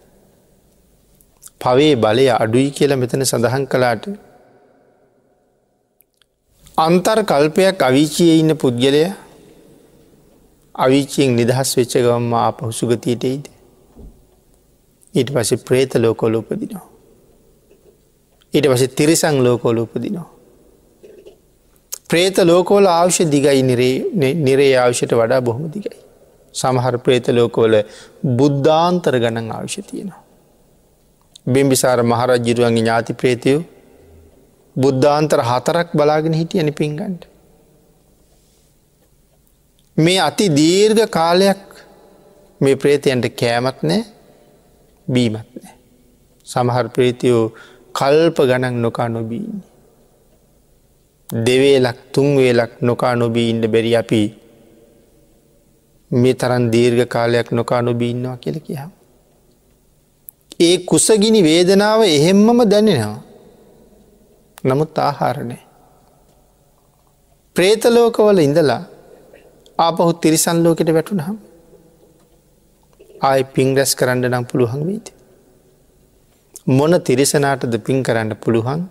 පවේ 1.61 1.95
බලය 1.95 2.25
අඩුයි 2.33 2.69
කියලා 2.71 2.97
මෙතන 2.97 3.23
සඳහන් 3.23 3.65
කලාට 3.67 4.05
අන්තර් 6.77 7.19
කල්පයක් 7.23 7.85
අවිචිය 7.89 8.33
ඉන්න 8.39 8.55
පුද්ගලය 8.55 9.03
අවිචයෙන් 10.75 11.35
නිදහස් 11.35 11.69
වෙච්ච 11.77 11.93
ගවම්ම 11.97 12.33
ආපහු 12.39 12.71
සුගතියටයිද. 12.71 13.52
ඊට 15.13 15.29
පස 15.31 15.51
ප්‍රේත 15.63 15.95
ලෝකොල 15.95 16.35
උපදිනවා. 16.35 16.85
ඊට 18.53 18.67
පස 18.67 18.83
තිරිසං 18.91 19.37
ලෝකෝල 19.39 19.77
උපදිනවා. 19.77 20.29
ප්‍රේත 22.07 22.37
ලෝකෝල 22.43 22.85
අවශ්‍ය 22.87 23.25
දිගයි 23.25 23.61
නිරේ 24.39 24.71
ආවශ්‍යයට 24.77 25.13
වඩා 25.13 25.41
බොහොම 25.41 25.65
දිගයි. 25.67 25.97
සමහර 26.55 26.97
ප්‍රේත 26.99 27.27
ලෝකෝල 27.29 27.75
බුද්ධාන්තර 28.31 29.15
ගණන් 29.19 29.51
අවශ්‍ය 29.51 29.81
තියෙනවා. 29.81 30.21
බිම්බිසාර 31.45 31.99
මහරජ්ජිරුවන්ගේ 32.03 32.81
ඥාති 32.81 33.13
ප්‍රේතියෝ 33.13 33.63
බුද්ධාන්තර 34.75 35.41
හතරක් 35.41 35.87
බලාගෙන 35.93 36.33
හිටියන 36.33 36.73
පින්ගන්ට. 36.73 37.23
මේ 39.97 40.19
අති 40.19 40.45
දීර්ඝ 40.51 41.05
කාලයක් 41.09 41.63
මේ 42.61 42.75
ප්‍රේතයන්ට 42.75 43.25
කෑමත් 43.35 43.79
නෑ 43.83 44.03
බීමත් 45.07 45.47
නෑ. 45.55 45.75
සමහර 46.47 46.87
ප්‍රේතියෝ 46.89 47.45
කල්ප 47.93 48.37
ගණන් 48.41 48.81
නොකා 48.81 49.09
නොබීන්නේ. 49.09 49.67
දෙවේලක් 51.29 51.99
තුන්වේලක් 52.11 52.81
නොකා 52.81 53.15
නොබී 53.15 53.49
ඉන්ඩ 53.49 53.65
බැරි 53.67 53.95
අපි 53.95 54.21
මේ 56.11 56.33
තරන් 56.33 56.65
දීර්ඝ 56.71 57.07
කාලයක් 57.07 57.51
නොකා 57.51 57.81
නොබීන්නවා 57.81 58.37
කියල 58.37 58.59
කියහම්. 58.59 58.91
ඒ 60.59 60.77
කුසගිනි 60.89 61.43
වේදනාව 61.43 62.01
එහෙම්මම 62.03 62.59
දැනෙනවා. 62.69 63.21
නමුත් 64.63 64.97
ආහාරණය. 64.97 65.57
ප්‍රේතලෝකවල 67.55 68.39
ඉඳලා 68.39 68.83
ආපහු 69.77 70.13
තිරිසන් 70.13 70.57
ලෝකට 70.63 70.89
වැටුනහම් 70.93 71.37
ආය 73.23 73.43
පින් 73.45 73.75
රැස් 73.75 73.91
කරන්න 73.95 74.25
නම් 74.29 74.45
පුළුවන් 74.45 74.83
වීද. 74.87 75.07
මොන 76.69 76.93
තිරිසනාටද 77.01 77.75
පින් 77.79 78.03
කරන්න 78.03 78.35
පුළුවන් 78.37 78.83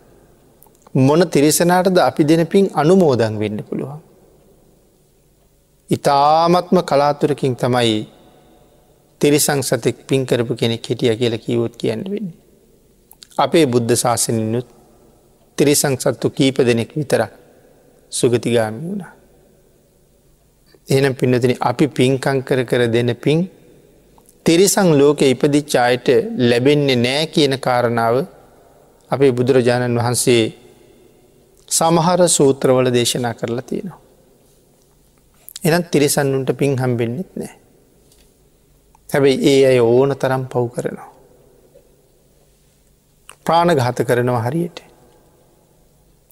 මොන 0.95 1.23
තිරිසනාටද 1.27 1.99
අපි 2.01 2.25
දෙන 2.25 2.47
පින් 2.47 2.71
අනුමෝදන් 2.75 3.39
වෙන්න 3.39 3.65
පුළුවන්. 3.65 4.01
ඉතාමත්ම 5.91 6.77
කලාතුරකින් 6.83 7.57
තමයි 7.57 8.09
තිරිසං 9.21 9.61
සතෙක් 9.63 10.07
පින් 10.07 10.27
කරපු 10.27 10.55
කෙනෙක් 10.55 10.85
හිටිය 10.85 11.17
කියල 11.17 11.39
කීවොත් 11.39 11.77
කියන්න 11.77 12.05
වෙන්න. 12.05 12.29
අපේ 13.37 13.67
බුද්ධ 13.67 13.97
ශාසනිනුත් 13.97 14.69
තිරිසං 15.59 15.95
සත්තු 15.97 16.31
කීප 16.31 16.57
දෙනෙක් 16.61 16.91
විතර 16.95 17.23
සුගතිගාමි 18.13 18.81
වුණා. 18.81 19.13
එනම් 20.89 21.15
පින්නතින 21.15 21.57
අපි 21.61 21.87
පින්කං 21.89 22.39
කර 22.43 22.65
කර 22.65 22.83
දෙන 22.89 23.17
පින් 23.17 23.39
තිරිසං 24.47 24.89
ලෝක 24.93 25.21
ඉපදිච්චායට 25.23 26.09
ලැබෙන්නේ 26.41 26.97
නෑ 26.97 27.27
කියන 27.27 27.55
කාරණාව 27.59 28.17
අපේ 29.11 29.33
බුදුරජාණන් 29.33 29.99
වහන්සේ 29.99 30.45
සමහර 31.69 32.21
සූත්‍රවල 32.29 32.89
දේශනා 32.91 33.35
කරලා 33.35 33.63
තියෙනවා. 33.63 34.01
එනත් 35.65 35.91
තිරිසන්නුන්ට 35.91 36.51
පින් 36.55 36.77
හම්බෙන්න්නෙත් 36.77 37.31
නෑ. 37.37 37.55
හැබැයි 39.11 39.39
ඒ 39.53 39.67
අය 39.67 39.79
ඕන 39.81 40.17
තරම් 40.17 40.45
පව් 40.47 40.65
කරනවා. 40.69 41.11
ප්‍රාණඝාත 43.45 43.99
කරනවා 44.03 44.43
හරියට. 44.43 44.79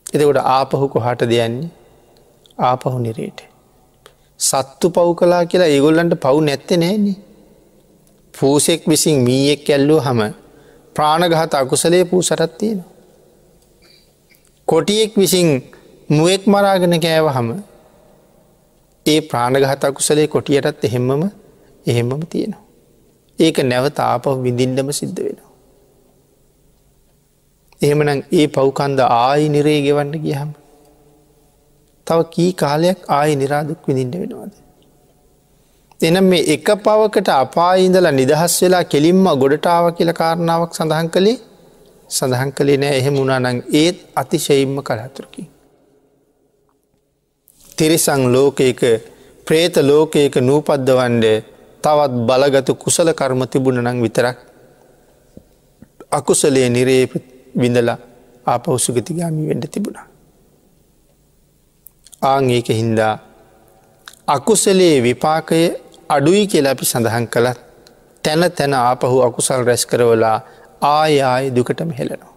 එතකොට 0.07 0.43
ආපහු 0.49 0.89
කොහට 0.89 1.23
දෙයන්නේ 1.29 1.71
ආපහු 2.61 2.99
නිරේට. 2.99 3.41
සත්තු 4.41 4.87
පව් 4.91 5.09
කලා 5.15 5.43
කියලා 5.47 5.69
ඒගොල්ලන්ට 5.69 6.15
පව් 6.17 6.37
නැත්ත 6.43 6.71
නෑන්නේ. 6.77 7.19
පූසෙක් 8.35 8.87
විසින් 8.89 9.17
මීයෙක් 9.21 9.69
ඇල්ලූ 9.69 10.01
හම 10.01 10.21
ප්‍රාණගහත 10.97 11.55
අකුසලේ 11.55 12.05
පූ 12.05 12.23
සරත් 12.23 12.53
තියෙන. 12.59 12.85
කොටියෙක් 14.69 15.13
විසින් 15.17 15.49
මුවෙක් 16.09 16.43
මරාගෙන 16.47 16.95
කෑව 17.01 17.27
හම 17.29 17.51
ඒ 19.07 19.21
ප්‍රාණගහත 19.23 19.85
අකුසලේ 19.85 20.27
කොටියටත් 20.29 20.85
එහෙම්මම 20.85 21.23
එහෙම්මම 21.87 22.23
තියෙනවා. 22.27 22.65
ඒක 23.39 23.57
නැවත 23.65 23.99
ආපහ 24.01 24.27
විඳින්ඩම 24.45 24.89
සිද්ධ 24.93 25.21
වෙනවා. 25.21 25.51
එහෙමනම් 27.81 28.21
ඒ 28.33 28.47
පව්කන්ද 28.49 29.01
ආයි 29.11 29.47
නිරේ 29.49 29.79
ගෙවන්න 29.83 30.17
ගියහම. 30.25 30.51
තව 32.07 32.19
කී 32.35 32.51
කාලයක් 32.53 32.99
ආය 33.09 33.31
නිරාදුක් 33.37 33.81
විඳින්ට 33.89 34.17
වෙනවාද. 34.23 34.53
එනම් 36.01 36.25
මේ 36.25 36.45
එක 36.47 36.69
පවකට 36.79 37.29
අපායිඉඳලා 37.37 38.13
නිදහස් 38.13 38.55
වෙලා 38.63 38.85
කෙලින්ම 38.85 39.25
ගොඩටාව 39.37 39.87
කියල 39.97 40.11
කාරණාවක් 40.13 40.73
සඳහන් 40.73 41.09
කළේ 41.09 41.39
සඳහන් 42.11 42.53
කළේ 42.53 42.77
නෑ 42.77 42.95
එහෙම 42.97 43.17
උනානං 43.19 43.59
ඒත් 43.73 43.99
අතිශයිම්ම 44.15 44.77
කළහතුරකි. 44.81 45.43
තිරිසං 47.73 48.23
ලෝකයක 48.29 48.81
ප්‍රේත 49.47 49.77
ලෝකයක 49.83 50.35
නූපද්දවන්ඩ 50.41 51.27
තවත් 51.83 52.13
බලගතු 52.23 52.73
කුසල 52.77 53.09
කර්ම 53.13 53.43
තිබුණ 53.47 53.83
නං 53.83 54.01
විතරක් 54.01 54.39
අකුසලේ 56.11 56.69
නිරේ 56.69 57.03
විඳලා 57.55 57.99
ආපවසුගතිගාමි 58.47 59.49
වෙන්ඩ 59.49 59.69
තිබුණා. 59.69 60.07
ආං 62.23 62.51
ඒක 62.51 62.69
හින්දා 62.73 63.15
අකුසලේ 64.29 64.97
විපාකය 65.03 65.63
අඩුයි 66.11 66.47
කියලා 66.47 66.73
අපි 66.73 66.85
සඳහන් 66.85 67.27
කළත් 67.27 67.59
තැන 68.25 68.45
තැන 68.53 68.75
ආපහු 68.77 69.17
අකුසල් 69.23 69.63
රැස් 69.65 69.85
කරවලා 69.87 70.39
ආයාය 70.83 71.51
දුකටම 71.51 71.91
හෙලනවා. 71.91 72.33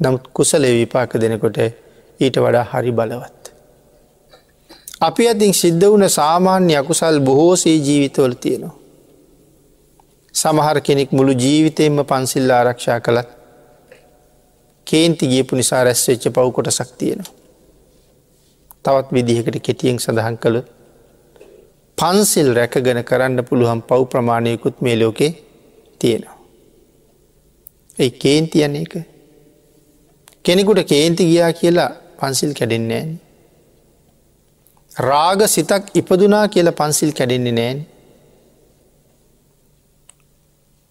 නමුත් 0.00 0.24
කුසලේ 0.30 0.72
විපාක 0.72 1.12
දෙනකොට 1.14 1.58
ඊට 2.20 2.36
වඩා 2.36 2.64
හරි 2.64 2.92
බලවත්. 2.92 3.42
අපි 5.00 5.28
අතින් 5.28 5.54
සිද්ධ 5.54 5.86
වුණ 5.86 6.08
සාමාන්‍ය 6.10 6.76
අකුසල් 6.76 7.20
බොහෝසේ 7.20 7.76
ජීවිතවල 7.78 8.34
තියෙනවා. 8.36 8.74
සමහර 10.34 10.80
කෙනෙක් 10.80 11.12
මුළු 11.12 11.32
ජීවිතයෙන්ම 11.34 12.02
පන්සිල්ල 12.04 12.50
ආරක්ෂා 12.50 12.98
කළත් 13.00 13.30
කේන්ති 14.86 15.24
ගියපු 15.26 15.56
නිසා 15.56 15.84
රැස්වෙච්ච 15.84 16.24
පව්කොට 16.30 16.68
සක්තියෙනවා. 16.72 17.32
තවත් 18.82 19.08
විදිහකට 19.12 19.62
කෙටියෙන් 19.62 19.98
සඳහන් 19.98 20.36
කළ 20.38 20.60
පන්සිල් 22.00 22.48
රැකගෙන 22.58 23.00
කරන්න 23.04 23.40
පුළුවන් 23.48 23.80
පව් 23.88 24.02
ප්‍රමාණයකුත් 24.12 24.76
මේ 24.80 24.96
ලෝකේ 25.00 25.32
තියෙනවා. 26.00 26.36
ඒ 27.98 28.10
කේන්තියන 28.22 28.76
එක 28.76 28.94
කෙනෙකුට 30.42 30.80
කේන්ති 30.92 31.24
ගියා 31.30 31.52
කියලා 31.52 31.90
පන්සිල් 32.20 32.52
කැඩෙන්නේ 32.58 33.02
නෑන. 33.02 33.10
රාග 34.92 35.40
සිතක් 35.46 35.84
ඉපදුනා 35.94 36.44
කියලා 36.48 36.78
පන්සිල් 36.80 37.12
කැඩෙන්නේ 37.12 37.52
නෑන්. 37.52 37.78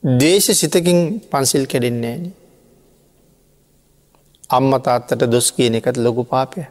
දේශ 0.03 0.49
සිතකින් 0.61 0.99
පන්සිල් 1.31 1.65
කැඩෙන්නේ 1.65 2.17
නෑන. 2.17 2.33
අම්ම 4.49 4.71
තාත්තට 4.87 5.31
දොස් 5.31 5.47
කියන 5.51 5.75
එකත් 5.75 5.97
ලොකු 5.97 6.23
පාපය. 6.23 6.61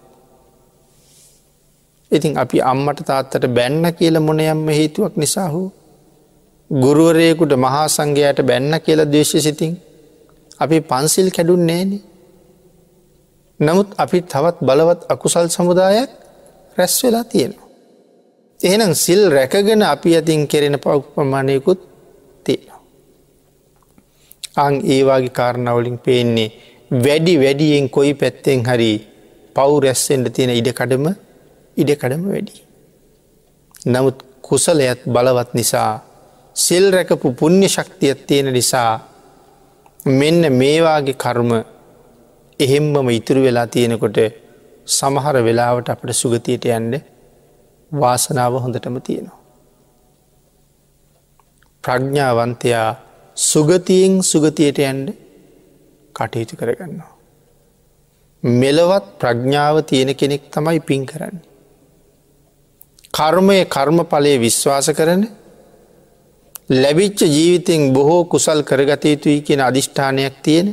ඉතින් 2.10 2.32
අපි 2.36 2.58
අම්මට 2.62 3.00
තාත්තට 3.04 3.44
බැන්න 3.48 3.84
කියල 3.92 4.16
මොනයම්ම 4.20 4.68
හේතුවක් 4.70 5.14
නිසා 5.16 5.48
හෝ. 5.48 5.68
ගුරුවරයකුට 6.70 7.52
මහා 7.56 7.86
සංඝයට 7.88 8.40
බැන්න 8.42 8.72
කියල 8.80 9.00
දේශ 9.06 9.34
සිතින් 9.38 9.72
අපි 10.58 10.76
පන්සිල් 10.80 11.28
කැඩුන් 11.30 11.62
නෑන. 11.66 11.90
නමුත් 13.60 13.88
අපි 13.96 14.18
තවත් 14.22 14.56
බලවත් 14.60 15.00
අකුසල් 15.08 15.46
සමුදායක් 15.48 16.10
රැස් 16.76 16.94
වෙලා 17.02 17.24
තියෙනවා. 17.24 17.68
එහෙනම් 18.60 18.92
සිල් 18.94 19.22
රැකගෙන 19.30 19.82
අපි 19.84 20.08
ඇතින් 20.16 20.40
කෙරෙන 20.46 20.76
පව් 20.78 20.98
ප්‍රමාණයකුත් 21.14 21.80
තියෙනවා. 22.44 22.80
අං 24.56 24.74
ඒවාගේ 24.86 25.36
කාරණවලින් 25.38 25.98
පේන්නේ 25.98 26.50
වැඩි 26.96 27.34
වැඩියෙන් 27.36 27.86
කොයි 27.90 28.12
පැත්තෙන් 28.14 28.60
හරි 28.64 28.92
පව් 29.56 29.70
රැස්සෙන්ට 29.84 30.28
තියෙන 30.34 30.50
ඉඩකඩම 30.50 31.06
ඉඩකඩම 31.78 32.22
වැඩි. 32.26 32.54
නමුත් 33.86 34.18
කුසලයත් 34.42 35.00
බලවත් 35.06 35.50
නිසා 35.54 35.92
සිල් 36.56 36.84
රැකපු 36.90 37.32
පුුණ්්‍ය 37.32 37.68
ශක්තියක් 37.68 38.20
තියෙන 38.26 38.48
නිසා 38.52 38.92
මෙන්න 40.12 40.42
මේවාගේ 40.52 41.14
කර්ම 41.14 41.50
එහෙම්මම 42.60 43.08
ඉතුරු 43.10 43.40
වෙලා 43.42 43.66
තියෙනකොට 43.68 44.18
සමහර 44.88 45.36
වෙලාවට 45.40 45.88
අපට 45.88 46.10
සුගතියට 46.12 46.64
යන්ඩ 46.68 46.94
වාසනාව 47.92 48.54
හොඳටම 48.56 48.96
තියෙනවා. 49.00 49.38
ප්‍රඥ්ඥාවන්තයා 51.84 52.88
සුගතියෙන් 53.36 54.14
සුගතියට 54.22 54.78
යන්ඩ 54.80 55.08
කටයුතු 56.14 56.56
කරගන්නවා. 56.56 57.12
මෙලවත් 58.42 59.06
ප්‍රඥ්ඥාව 59.20 59.76
තියෙන 59.82 60.10
කෙනෙක් 60.14 60.50
තමයි 60.50 60.80
පින් 60.80 61.06
කරන්නේ. 61.06 61.47
කර්මය 63.18 63.58
කර්මඵලය 63.66 64.32
විශ්වාස 64.38 64.88
කරන 64.92 65.22
ලැබිච්ච 66.72 67.20
ජීවිතෙන් 67.26 67.92
බොහෝ 67.92 68.24
කුසල් 68.26 68.60
කරගත 68.62 69.04
යුතුයි 69.06 69.40
කියෙන 69.40 69.60
අධිෂ්ඨානයක් 69.60 70.34
තියෙන 70.40 70.68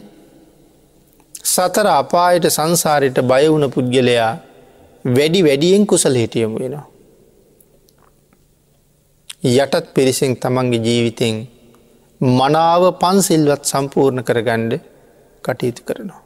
සතර 1.46 1.88
අපායට 1.94 2.46
සංසාරයට 2.50 3.18
බයවුණ 3.24 3.66
පුද්ගලයා 3.70 4.34
වැඩි 5.06 5.42
වැඩියෙන් 5.44 5.84
කුසල 5.86 6.16
හිටියමු 6.16 6.60
වෙනවා. 6.60 6.86
යටත් 9.46 9.86
පිරිසෙන් 9.94 10.38
තමන්ගේ 10.38 10.82
ජීවිතෙන් 10.82 11.36
මනාව 12.22 12.84
පන්සිල්වත් 12.96 13.64
සම්පූර්ණ 13.64 14.24
කරගණ්ඩ 14.24 14.74
කටයුතු 15.44 15.82
කරනවා. 15.84 16.22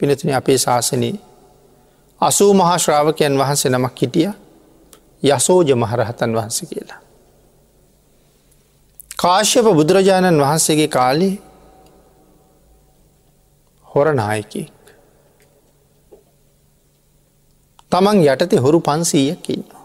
පිනතුන 0.00 0.30
අපේ 0.32 0.58
ශාසනී 0.58 1.14
අසූ 2.20 2.52
මහාශ්‍රාවකයන් 2.54 3.34
වහන්සේ 3.36 3.70
නමක් 3.70 3.98
හිටිය 4.00 4.30
යසෝජ 5.22 5.70
මහරහතන් 5.74 6.34
වහන්ස 6.36 6.58
කියලා. 6.70 7.00
කාශ්‍යප 9.16 9.66
බුදුරජාණන් 9.74 10.40
වහන්සේගේ 10.40 10.88
කාලේ 10.88 11.34
හොරනායකෙක්. 13.88 14.72
තමන් 17.90 18.22
යටතේ 18.24 18.58
හොරු 18.58 18.78
පන්සීයක් 18.80 19.48
ඉන්නවා. 19.48 19.84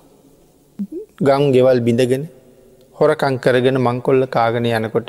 ගං 1.20 1.44
ගෙවල් 1.54 1.80
බිඳගෙන 1.82 2.24
හොරකං 2.96 3.36
කරගෙන 3.40 3.78
මංකොල්ල 3.80 4.28
කාගෙන 4.28 4.66
යනකොට 4.68 5.08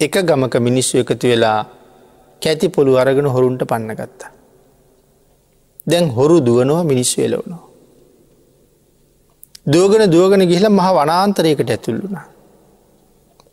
එක 0.00 0.14
ගමක 0.22 0.54
මිනිස්සු 0.60 0.98
එකතු 0.98 1.26
වෙලා 1.28 1.60
කැති 2.42 2.68
පොළු 2.68 2.96
අරගෙන 2.96 3.26
හොරුන්ට 3.26 3.62
පන්න 3.64 3.94
ගත්තා. 3.94 4.30
දැන් 5.86 6.10
හොරු 6.10 6.36
දුවනවා 6.40 6.82
මිනිස්සු 6.84 7.22
එලවනවා. 7.22 7.65
දුවගෙන 9.66 10.10
දුවගෙන 10.10 10.42
ගිහිල 10.48 10.66
මහ 10.68 10.88
වනාන්තරයකට 10.92 11.70
ඇතුල්ලුණ. 11.70 12.18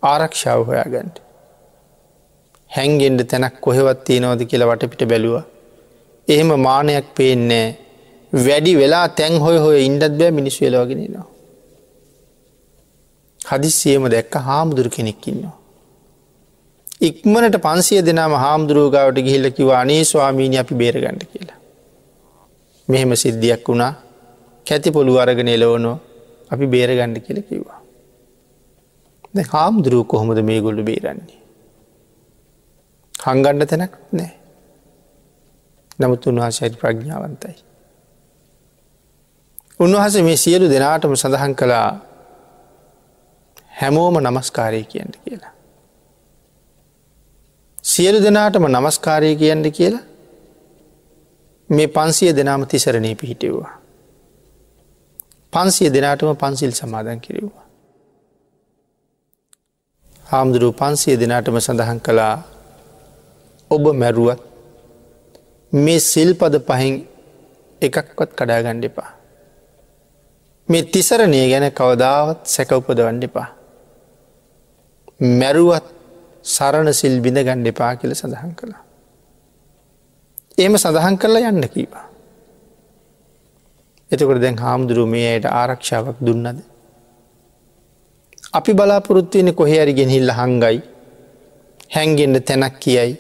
ආරක්ෂාව 0.04 0.60
හොයාගන්ට. 0.68 1.18
හැන්ගෙන්ට 2.72 3.24
තැනක් 3.30 3.56
කොහෙවත් 3.62 4.00
තියෙනවද 4.06 4.42
කියලා 4.46 4.70
වටපිට 4.72 5.04
බැලුව. 5.08 5.36
එහෙම 6.28 6.50
මානයක් 6.60 7.08
පේන්නේ 7.16 7.68
වැඩි 8.34 8.74
වෙලා 8.76 9.08
තැන් 9.10 9.34
හොය 9.38 9.58
හොය 9.58 9.78
ඉන්ඩත් 9.86 10.14
බෑ 10.20 10.32
මිනිස් 10.32 10.62
වෙලවාගෙනනවා. 10.62 11.28
හදිස්සියම 13.42 14.06
දැක්ක 14.10 14.34
හාමුදුරු 14.36 14.90
කෙනෙක්කින්නවා. 14.90 15.58
ඉක්මනට 17.02 17.58
පන්සිය 17.58 18.02
දෙනාම 18.02 18.34
හාමුදුරුවගාවට 18.36 19.18
ගිහිල්ල 19.18 19.52
කිව 19.52 19.70
අනේ 19.72 20.04
ස්වාමීනි 20.04 20.58
අපි 20.58 20.74
බේරගන්නඩ 20.76 21.24
කියලා. 21.24 21.60
මෙහෙම 22.88 23.12
සිද්ධියක් 23.16 23.68
වුණා 23.68 23.94
කැති 24.66 24.92
පොළු 24.92 25.18
අරගෙන 25.18 25.48
එලවනෝ 25.48 25.98
අපි 26.52 26.66
බේරගණ්ඩ 26.66 27.18
කියල 27.26 27.40
කිව්වා. 27.42 27.80
ද 29.36 29.38
හාමුදුරුව 29.54 30.04
කොහොමද 30.08 30.40
මේ 30.42 30.62
ගොල්ලු 30.62 30.84
බේරන්නේ. 30.84 31.40
හංගණ්ඩ 33.16 33.70
තැනක් 33.72 33.94
නෑ. 34.12 34.32
නමුත් 36.00 36.28
උන්වහසයට 36.28 36.80
ප්‍රඥාවන්තයි. 36.80 37.56
උන්වහස 39.80 40.16
මේ 40.22 40.38
සියලු 40.38 40.70
දෙනාටම 40.70 41.16
සඳහන් 41.16 41.56
කළා 41.56 41.90
හැමෝම 43.80 44.16
නමස්කාරය 44.20 44.84
කියන්න 44.86 45.14
කියලා. 45.20 45.54
සියලු 47.84 48.20
දෙනාටම 48.22 48.66
නමස්කාරය 48.70 49.36
කියන්න 49.36 49.72
කියලා 49.72 50.04
මේ 51.70 51.88
පන්සිය 51.90 52.36
දෙනාම 52.36 52.68
තිසරණය 52.68 53.16
පිහිටෙව්වා. 53.16 53.83
පන්සිය 55.54 55.90
දෙනාටම 55.90 56.34
පන්සිල් 56.36 56.74
සමාදන් 56.74 57.20
කිරව්වා. 57.20 57.66
හාමුදුරුව 60.26 60.74
පන්සිය 60.76 61.16
දෙනාටම 61.18 61.58
සඳහන් 61.60 62.00
කළා 62.00 62.36
ඔබ 63.72 63.84
මැරුවත් 63.94 64.42
මේ 65.74 66.00
සිල්පද 66.04 66.56
පහින් 66.70 66.96
එකක්වත් 67.82 68.32
කඩාගණ්ඩ 68.40 68.86
එපා. 68.90 69.12
මේ 70.70 70.84
තිසරණය 70.86 71.42
ගැන 71.52 71.68
කවදාවත් 71.72 72.40
සැක 72.46 72.72
උපදවන්න 72.72 73.22
එපා. 73.28 73.50
මැරුවත් 75.40 75.86
සරණ 76.46 76.90
සිල් 76.94 77.16
බිඳ 77.22 77.40
ගණ්ඩ 77.40 77.68
එපා 77.68 77.92
කියල 77.96 78.14
සඳහන් 78.14 78.56
කළා. 78.56 78.84
ඒම 80.58 80.74
සඳහන් 80.78 81.18
කරලා 81.18 81.52
යන්න 81.52 81.68
කීවා. 81.68 82.06
එතකොට 84.14 84.40
දැන් 84.42 84.58
හාමුදුරුව 84.58 85.08
මේ 85.08 85.28
අයට 85.34 85.46
ආරක්ෂාවක් 85.52 86.18
දුන්නද. 86.22 86.60
අපි 88.54 88.72
බලාපොරොත්තුවෙන 88.74 89.50
කොහේරි 89.54 89.94
ගෙනහිල්ල 90.00 90.32
හංගයි 90.32 90.78
හැන්ගෙන්ට 91.96 92.46
තැනක් 92.48 92.76
කියයි 92.80 93.14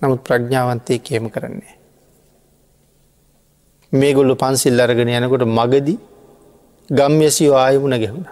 නමුත් 0.00 0.20
ප්‍රඥාවන්තය 0.26 0.94
කියම 0.98 1.24
කරන්නේ. 1.30 1.74
මේගොල්ලු 3.92 4.34
පන්සිල් 4.36 4.80
අරගෙන 4.80 5.10
යනකොට 5.10 5.44
මගදී 5.48 5.98
ගම්යසිෝ 6.90 7.56
ආයමුණ 7.56 8.00
ගැහුණ. 8.02 8.28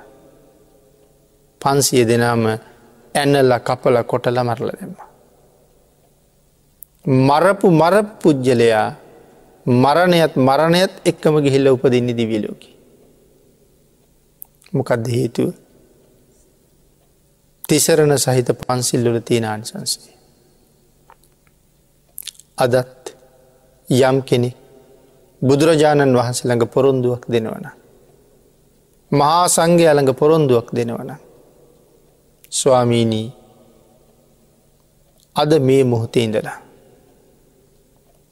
පන්සිය 1.60 2.04
දෙනාම 2.04 2.44
ඇන්නල්ල 3.14 3.52
කපල 3.60 3.96
කොටල 4.10 4.38
මරල 4.40 4.70
දෙම. 4.70 4.94
මරපු 7.04 7.66
මර 7.72 7.94
පුද්ගලයා 8.20 8.88
මරණයත් 9.66 10.36
මරණයත් 10.36 10.92
එක්කම 11.04 11.40
ගිහිල්ල 11.40 11.68
උපදින්න 11.68 12.16
දිවිලෝකි. 12.16 12.70
මොකක්ද 14.72 15.08
හේතුව 15.08 15.52
තිසරණ 17.64 18.18
සහිත 18.18 18.48
පන්සිල්ලොල 18.58 19.20
තියෙන 19.20 19.44
ආනිසන්සේ. 19.44 20.14
අදත් 22.58 23.14
යම් 23.88 24.22
කෙනෙ 24.22 24.50
බුදුරජාණන් 25.42 26.16
වහන්සේ 26.16 26.48
ළඟ 26.48 26.66
පොරොන්දුවක් 26.66 27.24
දෙනවන. 27.28 27.66
මහා 29.12 29.48
සංඝය 29.48 29.84
ළඟ 29.86 30.14
පොරොන්දුවක් 30.14 30.68
දෙනවන. 30.72 31.10
ස්වාමීනී 32.52 33.28
අද 35.36 35.52
මේ 35.60 35.84
මොහොතේ 35.84 36.24
ඉඳලා. 36.24 36.67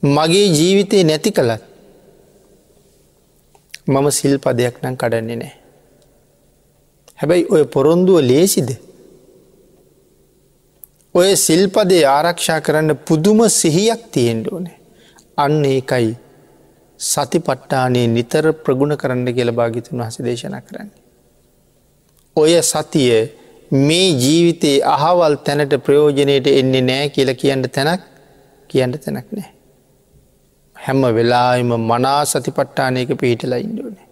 මගේ 0.06 0.46
ජීවිතය 0.56 1.04
නැති 1.04 1.30
කළත් 1.32 1.62
මම 3.86 4.06
සිල් 4.10 4.34
පදයක් 4.38 4.82
නම් 4.82 4.96
කඩන්නේ 4.96 5.36
නෑ. 5.36 5.54
හැබැයි 7.20 7.46
ඔය 7.50 7.64
පොරොන්දුව 7.74 8.18
ලේසිද 8.22 8.70
ඔය 11.14 11.30
සිල්පදේ 11.38 12.02
ආරක්ෂා 12.08 12.60
කරන්න 12.60 12.92
පුදුම 13.08 13.40
සිහියක් 13.50 14.02
තියෙන්ට 14.12 14.46
ඕනේ. 14.48 14.76
අන්න 15.36 15.64
ඒකයි 15.64 16.10
සති 17.00 17.38
පට්ටානේ 17.40 18.06
නිතර 18.08 18.46
ප්‍රගුණ 18.64 18.96
කරන්න 18.96 19.28
කියල 19.36 19.52
භාගිතුන් 19.52 20.00
වහස 20.00 20.18
දේශන 20.26 20.56
කරන්න. 20.60 20.90
ඔය 22.36 22.52
සතිය 22.62 23.10
මේ 23.80 24.08
ජීවිතයේ 24.22 24.84
අහවල් 24.86 25.36
තැනට 25.46 25.74
ප්‍රයෝජනයට 25.86 26.46
එන්නේ 26.52 26.86
නෑ 26.90 27.08
කියල 27.10 27.30
කියන්න 27.34 27.68
තැනක් 27.76 28.02
කියන්න 28.70 28.98
තැනක් 28.98 29.28
නෑ. 29.32 29.55
හැම 30.76 31.02
වෙලාම 31.16 31.70
මනා 31.90 32.20
සතිපට්ටානයක 32.24 33.10
පිහිටලා 33.20 33.58
ඉන්ඩෝනේ. 33.58 34.06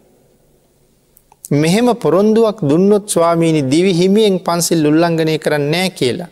මෙහෙම 1.52 1.88
පොරොන්දුවක් 1.96 2.58
දුන්නොත් 2.62 3.04
ස්වාමීනි 3.08 3.62
දිවි 3.64 3.92
හිමියෙන් 3.92 4.36
පන්සිල් 4.40 4.86
උල්ලංඝනය 4.86 5.34
කරන්න 5.38 5.66
නෑ 5.70 5.90
කියලා. 5.90 6.30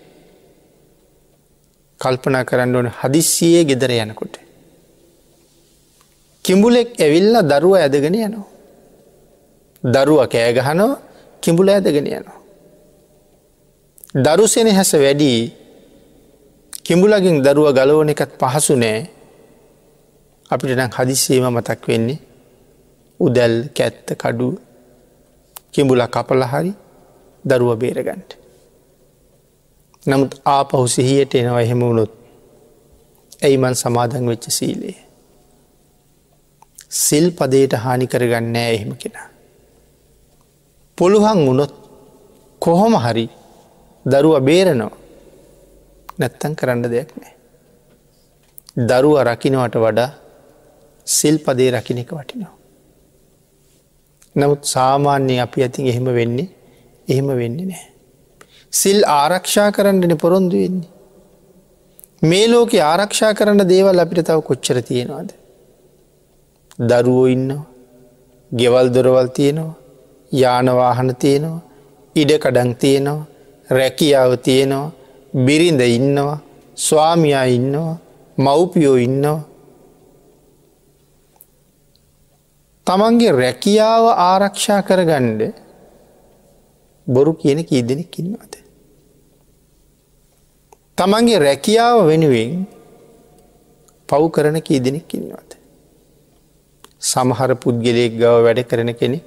කල්පනා 2.00 2.44
කරන්න 2.44 2.76
ඕන 2.76 2.88
හදිස්සියේ 3.00 3.64
ගෙදර 3.64 3.92
යනකොට. 3.96 4.34
කිඹුලෙක් 6.44 6.88
ඇවිල්ල 6.98 7.34
දරුව 7.44 7.74
ඇදගෙන 7.76 8.16
යනවා. 8.18 8.46
දරුව 9.84 10.20
කෑගහනෝ 10.26 10.92
කිඹුල 11.42 11.68
ඇදගෙන 11.68 12.06
යනවා. 12.08 12.38
දරුසෙන 14.14 14.68
හැස 14.68 14.92
වැඩී 14.94 15.40
කිඹුලගින් 16.84 17.42
දරුව 17.42 17.68
ගලවන 17.72 18.08
එකත් 18.08 18.32
පහසු 18.40 18.74
නෑ 18.76 19.00
අපිට 20.52 20.76
නම් 20.76 20.92
හදිස්සේම 20.96 21.46
මතක් 21.50 21.82
වෙන්නේ 21.88 22.18
උදැල් 23.20 23.56
කැත්ත 23.76 24.08
කඩු 24.22 24.48
කිඹුල 25.72 26.02
කපල 26.06 26.42
හරි 26.44 26.72
දරුව 27.44 27.70
බේරගන්ට. 27.76 28.30
නමුත් 30.02 30.32
ආපහු 30.46 30.86
සිහියට 30.88 31.34
එනවා 31.34 31.62
එහෙම 31.62 31.80
වුණොත් 31.80 32.12
ඇයිමන් 33.42 33.74
සමාදන් 33.74 34.26
වෙච්ච 34.26 34.46
සීලේ. 34.50 34.98
සිල් 36.96 37.26
පදයට 37.30 37.72
හානි 37.84 38.06
කරගන්න 38.06 38.56
එහෙම 38.56 38.92
කෙනා. 38.96 39.28
පුළුහන් 40.98 41.40
වුණොත් 41.46 41.74
කොහොම 42.62 42.94
හරි 42.96 43.26
දරුව 44.06 44.34
බේරනවා 44.40 44.96
නැත්තන් 46.18 46.52
කරන්න 46.54 46.82
දෙයක් 46.84 47.10
නෑ. 47.16 47.34
දරුව 48.80 49.16
රකිනවට 49.22 49.76
වඩා 49.76 50.10
සිල් 51.06 51.36
පදේ 51.38 51.70
රකින 51.70 51.98
එක 51.98 52.10
වටිනවා. 52.10 52.54
නමුත් 54.36 54.62
සාමාන්‍යය 54.64 55.40
අපි 55.40 55.62
ඇතින් 55.62 55.86
එහෙම 55.86 56.06
වෙන්නේ 56.18 56.48
එහෙම 57.08 57.28
වෙන්නේ 57.40 57.66
නෑ. 57.66 57.86
සිල් 58.72 58.98
ආරක්ෂා 59.10 59.70
කරන්නන 59.72 60.16
පොරොන්දු 60.16 60.56
වෙන්නේ. 60.56 60.90
මේ 62.22 62.46
ලෝක 62.48 62.74
ආරක්ෂා 62.90 63.32
කරන්න 63.34 63.68
දේවල් 63.68 64.04
අපිට 64.04 64.26
තව 64.26 64.40
කොච්චර 64.48 64.82
තියෙනවාද. 64.82 65.30
දරුවෝ 66.80 67.26
ඉන්නවා 67.26 67.64
ගෙවල් 68.52 68.88
දොරවල් 68.94 69.28
තියෙනවා 69.28 69.74
යානවාහන 70.32 71.10
තියෙනවා 71.16 71.60
ඉඩකඩං 72.16 72.70
තියෙනවා 72.82 73.26
රැකියාව 73.68 74.32
තියෙනවා 74.46 74.92
බිරිඳ 75.46 75.82
ඉන්නවා 75.98 76.38
ස්වාමියා 76.76 77.44
ඉන්නවා 77.56 77.96
මව්පියෝ 78.38 78.96
ඉන්නවා 78.96 79.40
තමන්ගේ 82.86 83.32
රැකියාව 83.32 84.04
ආරක්ෂා 84.22 84.80
කරගණ්ඩ 84.82 85.40
බොරු 87.06 87.32
කියන 87.34 87.64
කී 87.64 87.82
දෙනෙක් 87.82 88.18
ඉන්නවාද. 88.18 88.52
තමන්ගේ 90.98 91.38
රැකියාව 91.38 91.98
වෙනුවෙන් 92.06 92.52
පව් 94.08 94.22
කරන 94.30 94.58
කී 94.60 94.80
දෙනෙක් 94.80 95.14
ඉන්නවාද. 95.14 95.50
සමහර 97.02 97.50
පුද්ගලයෙක් 97.56 98.12
ගව 98.14 98.34
වැඩ 98.44 98.60
කරන 98.64 98.90
කෙනෙ 98.94 99.18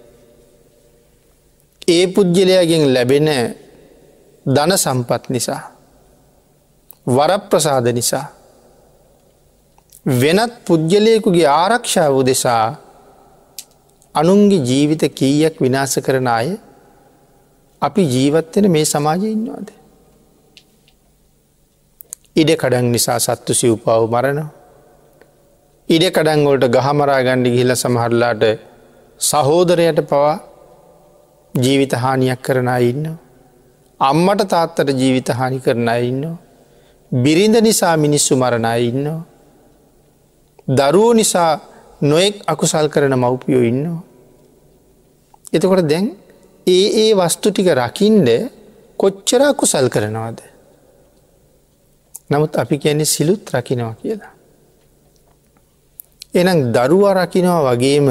ඒ 1.88 2.06
පුද්ගලයාගෙන් 2.08 2.84
ලැබෙන 2.94 3.28
ධන 4.46 4.72
සම්පත් 4.76 5.24
නිසා 5.30 5.64
වරප්‍රසාද 7.08 7.86
නිසා 7.92 8.26
වෙනත් 10.14 10.54
පුද්ගලයකුගේ 10.66 11.48
ආරක්ෂාව 11.50 12.18
දෙසා 12.24 12.85
අනුන්ගේ 14.16 14.66
ජීවිත 14.70 15.04
කීයක් 15.20 15.56
විනාස 15.64 15.96
කරන 16.06 16.28
අය 16.28 16.50
අපි 17.82 18.02
ජීවත්වෙන 18.16 18.68
මේ 18.72 18.86
සමාජය 18.86 19.28
ඉන්නවාද. 19.32 19.68
ඉඩ 22.36 22.52
කඩන් 22.62 22.88
නිසා 22.96 23.20
සත්තු 23.20 23.54
සිව්පාව 23.54 24.04
මරණවා. 24.14 24.50
ඉඩ 25.90 26.06
කඩංගොලට 26.16 26.66
ගහමරා 26.76 27.22
ගණ්ඩි 27.22 27.54
ගිහිල 27.56 27.76
සමහරලාට 27.76 28.44
සහෝදරයට 29.20 30.00
පවා 30.10 30.34
ජීවිත 31.54 31.94
හානියක් 31.96 32.42
කරන 32.42 32.72
ඉන්න. 32.82 33.06
අම්මට 34.00 34.42
තාත්තට 34.48 34.90
ජීවිත 35.02 35.30
හානි 35.30 35.60
කරන 35.60 35.90
ඉන්න. 36.02 36.24
බිරිඳ 37.12 37.56
නිසා 37.62 37.96
මිනිස්සු 37.98 38.36
මරණ 38.36 38.68
ඉන්න. 38.80 39.08
දරුවෝ 40.68 41.14
නිසා 41.14 41.75
නොයෙක් 42.02 42.44
අකුසල් 42.48 42.88
කරන 42.90 43.16
මව්පියෝ 43.16 43.64
ඉන්නවා. 43.64 44.04
එතකොට 45.54 45.88
දැන් 45.88 46.06
ඒ 46.68 46.88
ඒ 47.02 47.12
වස්තු 47.14 47.52
ටික 47.52 47.70
රකින්ඩ 47.74 48.30
කොච්චර 49.00 49.42
අකුසල් 49.42 49.88
කරනවාද. 49.90 50.38
නමුත් 52.30 52.52
අපි 52.56 52.76
කියන්නේ 52.78 53.06
සිලුත් 53.06 53.44
රකිනවා 53.54 53.96
කියලා. 53.96 54.34
එනම් 56.34 56.60
දරුව 56.74 57.04
රකිනවා 57.14 57.62
වගේම 57.68 58.08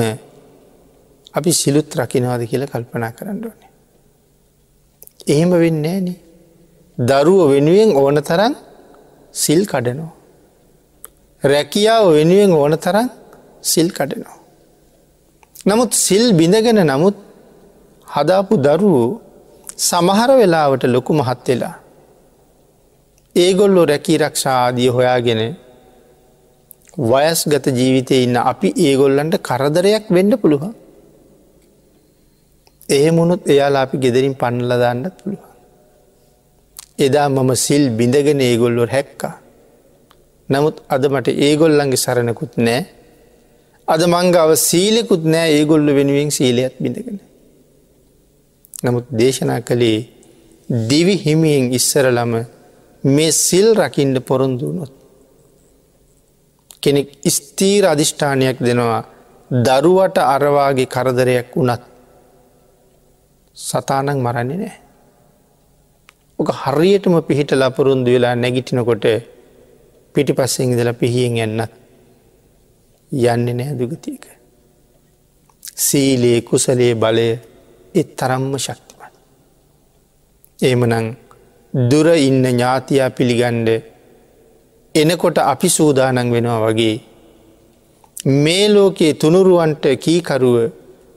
අපි 1.35 1.51
සිලුත් 1.53 1.89
රකිනවාද 1.95 2.43
කියලා 2.47 2.73
කල්පනා 2.73 3.13
කරන්න 3.13 3.45
ඕනේ. 3.45 3.71
එහෙම 5.27 5.51
වෙන්න 5.51 5.87
න 6.05 6.09
දරුව 6.99 7.41
වෙනුවෙන් 7.51 7.91
ඕන 7.97 8.17
තරන් 8.23 8.55
සිල් 9.35 9.61
කඩනවා. 9.67 10.13
රැකියාව 11.43 12.05
වෙනුවෙන් 12.13 12.53
ඕන 12.53 12.75
තරන් 12.79 13.09
සිල් 13.71 13.89
කඩනවා. 13.97 14.39
නමුත් 15.67 15.93
සිල් 16.05 16.25
බිඳගෙන 16.39 16.81
නමුත් 16.91 17.17
හදාපු 18.09 18.55
දරුවෝ 18.67 19.11
සමහර 19.89 20.31
වෙලාවට 20.41 20.85
ලොකු 20.95 21.13
මහත් 21.21 21.47
වෙලා. 21.49 21.75
ඒගොල්ලො 23.37 23.83
රැකී 23.91 24.19
රක්ෂාදිය 24.23 24.91
හොයාගෙන 24.97 25.43
වයස් 27.11 27.41
ගත 27.53 27.67
ජීවිතය 27.79 28.17
ඉන්න 28.25 28.37
අපි 28.43 28.69
ඒගොල්ලන්ට 28.87 29.37
කරදරයක් 29.49 30.05
වෙන්න 30.17 30.33
පුළුවන්. 30.43 30.75
එහෙමුණුත් 32.89 33.43
එයාලා 33.53 33.85
අපි 33.87 33.97
ගෙදරින් 34.05 34.35
පන්නල 34.41 34.73
දාන්නත් 34.83 35.17
පුළුවන්. 35.21 35.51
එදා 36.99 37.29
මම 37.29 37.51
සිල් 37.57 37.85
බිඳගෙන 37.99 38.41
ඒගොල්ලො 38.41 38.87
හැක්කා. 38.95 39.35
නමුත් 40.49 40.77
අද 40.95 41.03
මට 41.13 41.29
ඒගොල්ලන්ගේ 41.47 42.03
සරණකුත් 42.05 42.55
නෑ 42.59 42.81
අද 43.89 44.03
මංගව 44.07 44.51
සීලෙකුත් 44.69 45.23
නෑ 45.25 45.49
ඒගොල්ල 45.57 45.87
වෙනුවෙන් 45.99 46.31
සීලයත් 46.31 46.77
බිඳගෙන. 46.83 47.19
නමුත් 48.85 49.07
දේශනා 49.13 49.61
කළේ 49.61 49.99
දිවි 50.91 51.17
හිමියෙන් 51.25 51.67
ඉස්සරලම 51.79 52.33
මේ 53.05 53.33
සිල් 53.39 53.69
රකිින්ඩ 53.75 54.19
පොරොන්දුනොත්. 54.21 54.93
කෙනෙක් 56.83 57.09
ස්තීර 57.29 57.85
අධිෂ්ඨානයක් 57.93 58.59
දෙනවා 58.67 59.03
දරුවට 59.51 60.17
අරවාගේ 60.27 60.93
කරදරයක් 60.95 61.49
වුණත් 61.57 61.83
සතානක් 63.57 64.19
මරන්නේ 64.19 64.59
නෑ. 64.59 64.75
ඕක 66.39 66.51
හරියටම 66.63 67.15
පිහිට 67.29 67.51
ලපුරුන්දු 67.53 68.11
වෙලා 68.15 68.35
නැගිටිනකොට 68.35 69.05
පිටි 70.15 70.33
පස්සෙන් 70.33 70.73
ඉදල 70.75 70.93
පිහියෙන් 71.01 71.37
එන්නත් 71.45 71.84
යන්න 73.15 73.47
නෑ 73.53 73.75
දුගතියක. 73.75 74.25
සීලයේ 75.79 76.41
කුසලේ 76.43 76.95
බලය 76.97 77.29
එත් 77.95 78.09
තරම්ම 78.17 78.55
ශක්තිමත්. 78.59 79.15
ඒමනං 80.59 81.07
දුර 81.75 82.07
ඉන්න 82.19 82.45
ඥාතියා 82.45 83.11
පිළිගණ්ඩ 83.11 83.69
එනකොට 84.95 85.39
අපි 85.45 85.69
සූදානන් 85.69 86.31
වෙනවා 86.31 86.61
වගේ. 86.65 86.97
මේ 88.37 88.67
ලෝකයේ 88.69 89.15
තුනුරුවන්ට 89.15 89.85
කීකරුව 89.99 90.57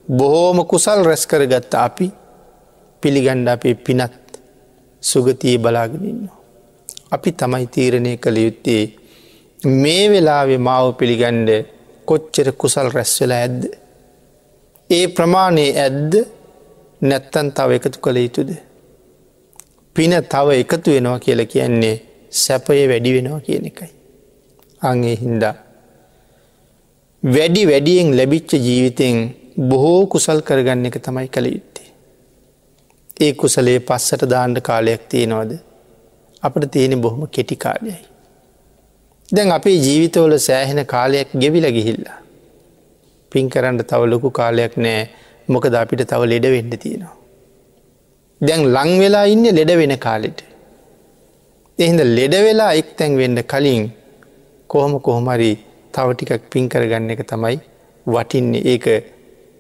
බොහෝම 0.08 0.58
කුසල් 0.66 1.04
රැස් 1.04 1.24
කරගත්ත 1.26 1.74
අපි 1.78 2.08
පිළිගණ්ඩ 3.04 3.48
අපේ 3.48 3.76
පිනත් 3.78 4.14
සුගතිය 5.04 5.58
බලාගෙනන්න. 5.58 6.30
අපි 7.12 7.32
තමයි 7.34 7.68
තීරණය 7.68 8.14
කළ 8.18 8.38
යුත්තේ 8.38 8.84
මේ 9.60 10.04
වෙලාවෙ 10.10 10.58
මාව 10.60 10.88
පිළිගණ්ඩ 10.93 11.50
කොච්චර 12.10 12.47
කුසල් 12.62 12.89
රැස්වෙලා 12.95 13.41
ඇද්ද. 13.43 13.62
ඒ 14.89 15.05
ප්‍රමාණයේ 15.10 15.72
ඇද්ද 15.84 16.14
නැත්තන් 17.01 17.51
තව 17.51 17.80
එකතු 17.80 17.99
කළ 17.99 18.18
යුතුද. 18.18 18.51
පින 19.95 20.14
තව 20.34 20.47
එකතු 20.64 20.91
වෙනවා 20.91 21.20
කියල 21.20 21.45
කියන්නේ 21.45 21.95
සැපය 22.41 22.82
වැඩි 22.89 23.16
වෙනවා 23.16 23.39
කියන 23.41 23.66
එකයි. 23.66 23.91
අගේ 24.82 25.16
හින්දා. 25.24 25.55
වැඩි 27.24 27.68
වැඩියෙන් 27.68 28.18
ලැබිච්ච 28.18 28.53
ජීවිතයෙන් 28.68 29.18
බොහෝ 29.70 30.01
කුසල් 30.08 30.41
කරගන්න 30.41 30.86
එක 30.86 30.99
තමයි 31.01 31.28
කළ 31.30 31.47
යුත්තේ. 31.47 31.89
ඒ 33.22 33.32
කුසලේ 33.34 33.80
පස්සට 33.82 34.30
දාණ්ඩ 34.30 34.62
කාලයක් 34.62 35.10
තියෙනවද 35.10 35.58
අපට 36.43 36.72
තියෙන 36.72 37.01
බොහොම 37.01 37.28
කෙටි 37.30 37.55
කාලයයි. 37.58 37.97
දැන් 39.30 39.52
අපේ 39.52 39.76
ජීවිතවල 39.78 40.34
සෑහෙන 40.40 40.86
කාලයක් 40.86 41.30
ගෙවිල 41.42 41.66
ගිහිල්ලා. 41.78 42.20
පින් 43.32 43.50
කරන්න 43.50 43.80
තව 43.84 44.02
ලොකු 44.12 44.30
කාලයක් 44.32 44.78
නෑ 44.78 45.02
මොකද 45.48 45.74
අපිට 45.76 46.04
තව 46.12 46.22
ලෙඩ 46.34 46.46
වෙන්න 46.54 46.72
තියෙනවා. 46.84 47.16
දැන් 48.42 48.64
ලංවෙලා 48.76 49.26
ඉන්න 49.26 49.46
ලෙඩ 49.58 49.72
වෙන 49.82 49.96
කාලෙට. 50.00 50.40
එහිද 51.80 52.02
ලෙඩ 52.18 52.36
වෙලා 52.48 52.72
එක් 52.74 52.96
තැන් 52.98 53.18
වෙන්න 53.18 53.44
කලින් 53.44 53.84
කොහොම 54.70 55.00
කොහොමරි 55.02 55.52
තව 55.94 56.08
ටිකක් 56.14 56.50
පින් 56.52 56.70
කරගන්න 56.70 57.12
එක 57.12 57.24
තමයි 57.32 57.60
වටින්නේ 58.06 58.66
ඒක 58.74 58.86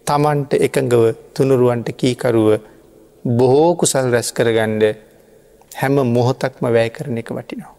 තමන්ට 0.07 0.51
එකඟව 0.65 1.03
තුනුරුවන්ට 1.35 1.89
කීකරුව 2.01 2.49
බොහෝ 3.39 3.71
කුසල් 3.75 4.13
රැස් 4.13 4.29
කරගණ්ඩ 4.31 4.83
හැම 5.75 5.95
මොහොතක්ම 6.15 6.63
වැෑ 6.67 6.89
කරන 6.89 7.19
එක 7.23 7.31
වටිනවා. 7.31 7.76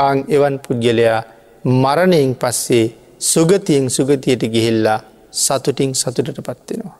ආං 0.00 0.18
එවන් 0.28 0.56
පුද්ගලයා 0.58 1.20
මරණයෙන් 1.64 2.32
පස්සේ 2.36 2.86
සුගතියෙන් 3.22 3.86
සුගතියට 3.90 4.42
ගිහිල්ලා 4.46 4.98
සතුටින් 5.32 5.94
සතුටට 5.94 6.40
පත්වෙනවා. 6.40 6.98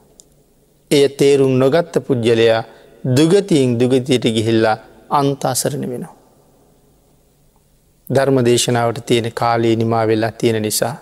එය 0.90 1.08
තේරුම් 1.10 1.52
නොගත්ත 1.54 1.94
පුද්ගලයා 2.06 2.62
දුගතියෙන් 3.16 3.78
දුගතියට 3.80 4.24
ගිහිල්ලා 4.28 4.76
අන්තාසරණ 5.10 5.84
වෙනවා. 5.84 6.16
ධර්ම 8.08 8.38
දේශනාවට 8.44 9.06
තියෙන 9.06 9.32
කාලයේ 9.32 9.76
නිමා 9.76 10.06
වෙලා 10.06 10.32
තියෙන 10.32 10.62
නිසා. 10.62 10.94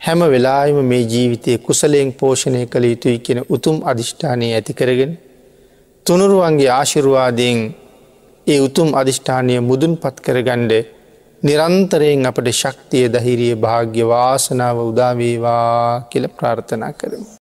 හැම 0.00 0.20
වෙලාම 0.26 0.78
මේ 0.84 1.02
ජීවිතය 1.04 1.58
කුසලයෙන් 1.58 2.12
පෝෂණය 2.12 2.66
කළ 2.66 2.84
යුතුයි 2.84 3.18
කියෙන 3.18 3.44
උතුම් 3.48 3.76
අධිෂ්ඨානය 3.84 4.46
ඇති 4.52 4.74
කරගෙන 4.74 5.12
තුනුරුවන්ගේ 6.06 6.70
ආශිරුවාදයෙන් 6.70 7.58
ඒ 8.50 8.58
උතුම් 8.60 8.88
අධිෂ්ඨානය 8.94 9.56
මුදුන් 9.62 9.92
පත් 9.96 10.16
කරගණ්ඩ 10.20 10.72
නිරන්තරයෙන් 11.42 12.26
අපට 12.26 12.48
ශක්තිය 12.52 13.06
දහිරිය 13.08 13.54
භාග්‍ය 13.56 14.00
වාසනාව 14.04 14.78
උදාවේවා 14.82 16.08
කියල 16.10 16.26
ප්‍රාර්ථනා 16.30 16.92
කරමු. 16.92 17.30